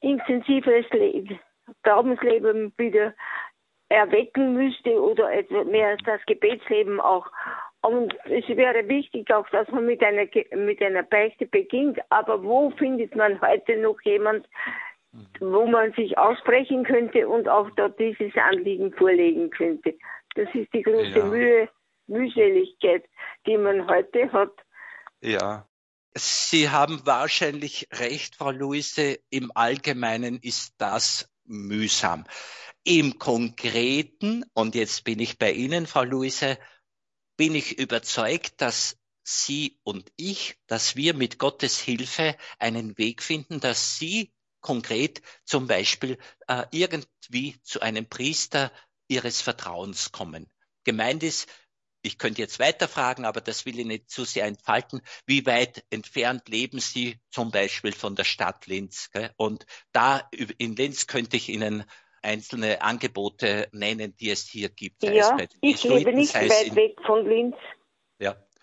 intensiveres 0.01 0.89
Leben, 0.91 1.39
Glaubensleben 1.83 2.73
wieder 2.77 3.15
erwecken 3.89 4.55
müsste 4.55 5.01
oder 5.01 5.31
mehr 5.65 5.97
das 6.05 6.25
Gebetsleben 6.27 7.01
auch. 7.01 7.27
Und 7.83 8.15
es 8.25 8.49
wäre 8.49 8.89
wichtig 8.89 9.33
auch, 9.33 9.49
dass 9.51 9.69
man 9.69 9.87
mit 9.87 10.03
einer, 10.03 10.27
mit 10.57 10.83
einer 10.83 11.03
Beichte 11.03 11.47
beginnt. 11.47 11.99
Aber 12.09 12.43
wo 12.43 12.71
findet 12.71 13.15
man 13.15 13.41
heute 13.43 13.77
noch 13.77 14.01
jemand, 14.03 14.49
wo 15.41 15.67
man 15.67 15.93
sich 15.93 16.19
aussprechen 16.19 16.85
könnte 16.85 17.29
und 17.29 17.49
auch 17.49 17.71
dort 17.77 17.99
dieses 17.99 18.35
Anliegen 18.37 18.93
vorlegen 18.93 19.51
könnte. 19.51 19.97
Das 20.35 20.49
ist 20.55 20.73
die 20.73 20.83
große 20.83 21.19
ja. 21.19 21.25
Mühe, 21.25 21.69
Mühseligkeit, 22.07 23.05
die 23.47 23.57
man 23.57 23.89
heute 23.89 24.33
hat. 24.33 24.53
Ja. 25.21 25.69
Sie 26.17 26.71
haben 26.71 27.05
wahrscheinlich 27.05 27.89
recht, 27.93 28.37
Frau 28.37 28.53
Luise. 28.53 29.19
Im 29.31 29.51
Allgemeinen 29.55 30.39
ist 30.41 30.75
das 30.79 31.29
mühsam. 31.45 32.25
Im 32.85 33.19
Konkreten, 33.19 34.45
und 34.53 34.75
jetzt 34.75 35.05
bin 35.05 35.19
ich 35.19 35.39
bei 35.39 35.53
Ihnen, 35.53 35.87
Frau 35.87 36.05
Luise, 36.05 36.59
bin 37.37 37.55
ich 37.55 37.79
überzeugt, 37.79 38.61
dass 38.61 38.97
Sie 39.25 39.81
und 39.83 40.13
ich, 40.17 40.57
dass 40.67 40.95
wir 40.95 41.15
mit 41.15 41.39
Gottes 41.39 41.81
Hilfe 41.81 42.37
einen 42.59 42.97
Weg 42.99 43.23
finden, 43.23 43.59
dass 43.59 43.99
Sie 43.99 44.34
konkret 44.65 45.21
zum 45.45 45.67
Beispiel 45.67 46.19
äh, 46.49 46.65
irgendwie 46.73 47.61
zu 47.63 47.81
einem 47.81 48.09
Priester 48.09 48.73
Ihres 49.09 49.43
Vertrauens 49.43 50.11
kommen. 50.11 50.51
Gemeint 50.85 51.23
ist, 51.23 51.49
ich 52.03 52.19
könnte 52.19 52.41
jetzt 52.41 52.59
weiterfragen, 52.59 53.27
aber 53.27 53.41
das 53.41 53.67
will 53.67 53.79
ich 53.79 53.87
nicht 53.87 54.11
zu 54.11 54.25
sehr 54.25 54.47
entfalten. 54.47 55.03
Wie 55.27 55.45
weit 55.47 55.85
entfernt 55.91 56.49
leben 56.49 56.81
Sie 56.81 57.19
zum 57.31 57.51
Beispiel 57.51 57.93
von 57.93 58.17
der 58.17 58.25
Stadt 58.25 58.67
Linz? 58.67 59.11
Gell? 59.13 59.31
Und 59.37 59.67
da 59.93 60.29
in 60.59 60.77
Linz 60.77 61.07
könnte 61.07 61.37
ich 61.37 61.51
Ihnen 61.51 61.85
einzelne 62.23 62.81
Angebote 62.81 63.69
nennen, 63.73 64.17
die 64.17 64.31
es 64.31 64.49
hier 64.49 64.71
gibt. 64.71 65.03
Ja, 65.03 65.37
ich 65.61 65.85
lebe 65.85 66.13
nicht 66.15 66.35
weit 66.35 66.75
weg 66.75 66.97
von 67.07 67.27
Linz. 67.29 67.57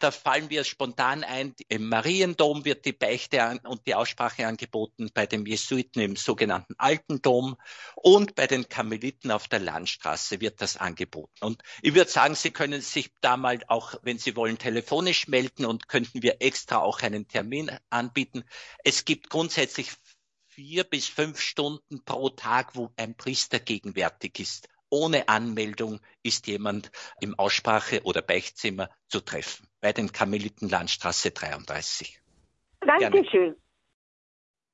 Da 0.02 0.10
fallen 0.10 0.50
wir 0.50 0.64
spontan 0.64 1.24
ein. 1.24 1.54
Im 1.68 1.88
Mariendom 1.88 2.66
wird 2.66 2.86
die 2.86 2.92
Beichte 2.92 3.60
und 3.66 3.86
die 3.86 3.94
Aussprache 3.94 4.48
angeboten, 4.48 5.12
bei 5.14 5.28
den 5.28 5.46
Jesuiten 5.46 6.02
im 6.02 6.16
sogenannten 6.16 6.74
Alten 6.80 7.22
Dom 7.22 7.56
und 7.96 8.34
bei 8.34 8.48
den 8.48 8.68
Karmeliten 8.68 9.30
auf 9.30 9.48
der 9.48 9.60
Landstraße 9.60 10.42
wird 10.42 10.60
das 10.60 10.76
angeboten. 10.76 11.46
Und 11.46 11.62
ich 11.84 11.94
würde 11.94 12.10
sagen, 12.10 12.34
Sie 12.34 12.50
können 12.50 12.82
sich 12.82 13.12
da 13.22 13.38
mal 13.38 13.60
auch, 13.68 13.94
wenn 14.02 14.18
Sie 14.18 14.36
wollen, 14.36 14.58
telefonisch 14.58 15.28
melden 15.28 15.66
und 15.66 15.88
könnten 15.88 16.24
wir 16.24 16.42
extra 16.42 16.80
auch 16.80 17.02
einen 17.04 17.28
Termin 17.28 17.70
anbieten. 17.92 18.44
Es 18.84 19.06
gibt 19.06 19.30
grundsätzlich 19.30 19.92
vier 20.48 20.84
bis 20.84 21.10
fünf 21.10 21.40
Stunden 21.40 22.04
pro 22.04 22.30
Tag, 22.30 22.76
wo 22.76 22.92
ein 22.96 23.16
Priester 23.16 23.60
gegenwärtig 23.60 24.40
ist. 24.40 24.68
Ohne 24.92 25.30
Anmeldung 25.30 26.02
ist 26.22 26.48
jemand 26.48 26.92
im 27.22 27.34
Aussprache- 27.40 28.04
oder 28.04 28.22
Beichtzimmer 28.22 28.90
zu 29.08 29.22
treffen, 29.22 29.66
bei 29.80 29.94
den 29.94 30.12
Karmeliten 30.12 30.68
Landstraße 30.68 31.32
33. 31.32 32.22
Dankeschön. 32.82 33.56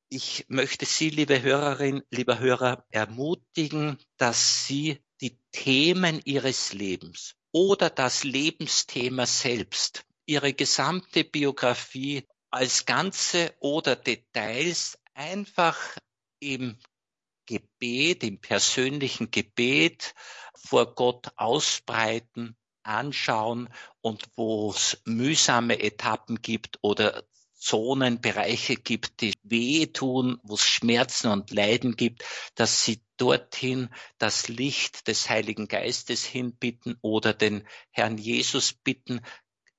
Ich 0.09 0.45
möchte 0.47 0.86
Sie, 0.86 1.11
liebe 1.11 1.41
Hörerin, 1.41 2.01
lieber 2.09 2.39
Hörer, 2.39 2.86
ermutigen, 2.89 3.99
dass 4.18 4.65
Sie 4.65 5.03
die 5.22 5.38
Themen 5.51 6.22
Ihres 6.24 6.74
Lebens 6.74 7.36
oder 7.51 7.89
das 7.91 8.24
Lebensthema 8.24 9.28
selbst, 9.28 10.03
Ihre 10.26 10.53
gesamte 10.53 11.26
Biografie 11.26 12.26
als 12.49 12.86
Ganze 12.86 13.53
oder 13.59 13.95
Details 13.95 14.97
einfach 15.13 15.78
im 16.39 16.78
Gebet, 17.47 18.23
im 18.23 18.39
persönlichen 18.39 19.31
Gebet 19.31 20.13
vor 20.53 20.93
Gott 20.93 21.31
ausbreiten, 21.37 22.55
anschauen 22.83 23.69
und 24.01 24.23
wo 24.35 24.69
es 24.69 25.01
mühsame 25.05 25.79
Etappen 25.79 26.41
gibt 26.41 26.77
oder 26.81 27.23
Zonen, 27.59 28.21
Bereiche 28.21 28.75
gibt, 28.75 29.21
die 29.21 29.33
wehtun, 29.43 30.39
wo 30.43 30.53
es 30.53 30.63
Schmerzen 30.63 31.29
und 31.29 31.51
Leiden 31.51 31.95
gibt, 31.95 32.23
dass 32.53 32.85
sie 32.85 33.01
dorthin 33.17 33.89
das 34.19 34.47
Licht 34.47 35.07
des 35.07 35.27
Heiligen 35.27 35.67
Geistes 35.67 36.23
hinbitten 36.23 36.97
oder 37.01 37.33
den 37.33 37.67
Herrn 37.89 38.19
Jesus 38.19 38.73
bitten, 38.73 39.21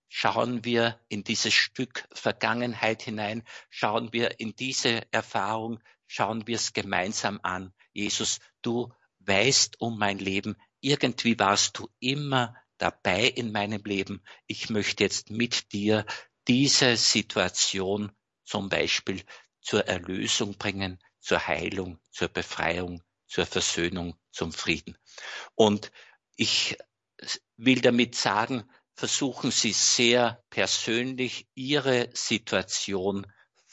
schauen 0.08 0.64
wir 0.64 0.98
in 1.08 1.22
dieses 1.22 1.54
Stück 1.54 2.08
Vergangenheit 2.12 3.02
hinein, 3.02 3.44
schauen 3.70 4.12
wir 4.12 4.40
in 4.40 4.56
diese 4.56 5.02
Erfahrung, 5.12 5.78
schauen 6.08 6.48
wir 6.48 6.56
es 6.56 6.72
gemeinsam 6.72 7.38
an. 7.44 7.72
Jesus, 7.92 8.40
du 8.62 8.92
weißt 9.20 9.80
um 9.80 9.98
mein 9.98 10.18
Leben. 10.18 10.56
Irgendwie 10.80 11.38
warst 11.38 11.78
du 11.78 11.88
immer 12.00 12.56
dabei 12.78 13.24
in 13.24 13.52
meinem 13.52 13.84
Leben. 13.84 14.22
Ich 14.46 14.70
möchte 14.70 15.04
jetzt 15.04 15.30
mit 15.30 15.72
dir 15.72 16.04
diese 16.48 16.96
Situation 16.96 18.10
zum 18.44 18.68
Beispiel 18.68 19.22
zur 19.60 19.86
Erlösung 19.86 20.56
bringen, 20.56 20.98
zur 21.20 21.46
Heilung, 21.46 22.00
zur 22.10 22.28
Befreiung, 22.28 23.02
zur 23.26 23.44
Versöhnung, 23.44 24.16
zum 24.32 24.52
Frieden. 24.52 24.96
Und 25.54 25.92
ich 26.36 26.78
will 27.56 27.80
damit 27.80 28.14
sagen, 28.14 28.70
versuchen 28.94 29.50
Sie 29.50 29.72
sehr 29.72 30.42
persönlich 30.48 31.48
Ihre 31.54 32.08
Situation 32.14 33.26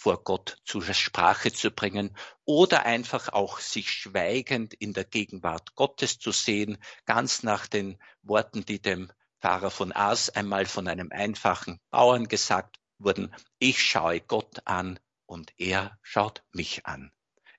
vor 0.05 0.23
Gott 0.23 0.59
zur 0.65 0.83
Sprache 0.93 1.51
zu 1.51 1.71
bringen 1.71 2.15
oder 2.43 2.85
einfach 2.85 3.29
auch 3.29 3.57
sich 3.57 3.89
schweigend 3.91 4.75
in 4.75 4.93
der 4.93 5.03
Gegenwart 5.03 5.73
Gottes 5.73 6.19
zu 6.19 6.31
sehen, 6.31 6.77
ganz 7.05 7.41
nach 7.41 7.65
den 7.65 7.97
Worten, 8.21 8.63
die 8.63 8.79
dem 8.79 9.11
Pfarrer 9.41 9.71
von 9.71 9.91
Ars 9.91 10.29
einmal 10.29 10.67
von 10.67 10.87
einem 10.87 11.11
einfachen 11.11 11.79
Bauern 11.89 12.27
gesagt 12.27 12.77
wurden, 12.99 13.33
ich 13.57 13.81
schaue 13.81 14.21
Gott 14.21 14.59
an 14.65 14.99
und 15.25 15.51
er 15.57 15.97
schaut 16.03 16.43
mich 16.51 16.85
an. 16.85 17.11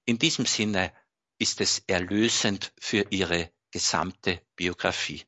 In 0.05 0.21
diesem 0.21 0.47
Sinne 0.47 0.93
ist 1.39 1.61
es 1.61 1.83
erlösend 1.89 2.73
für 2.79 3.07
ihre 3.11 3.51
gesamte 3.73 4.41
Biografie. 4.55 5.25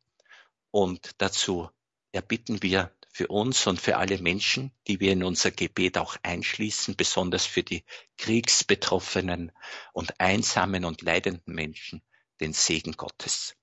Und 0.70 1.20
dazu 1.20 1.68
erbitten 2.12 2.62
wir 2.62 2.92
für 3.12 3.28
uns 3.28 3.66
und 3.66 3.80
für 3.80 3.96
alle 3.96 4.18
Menschen, 4.18 4.72
die 4.86 5.00
wir 5.00 5.12
in 5.12 5.24
unser 5.24 5.50
Gebet 5.50 5.98
auch 5.98 6.16
einschließen, 6.22 6.96
besonders 6.96 7.46
für 7.46 7.62
die 7.62 7.84
kriegsbetroffenen 8.16 9.52
und 9.92 10.20
einsamen 10.20 10.84
und 10.84 11.02
leidenden 11.02 11.54
Menschen, 11.54 12.02
den 12.40 12.52
Segen 12.52 12.92
Gottes. 12.92 13.57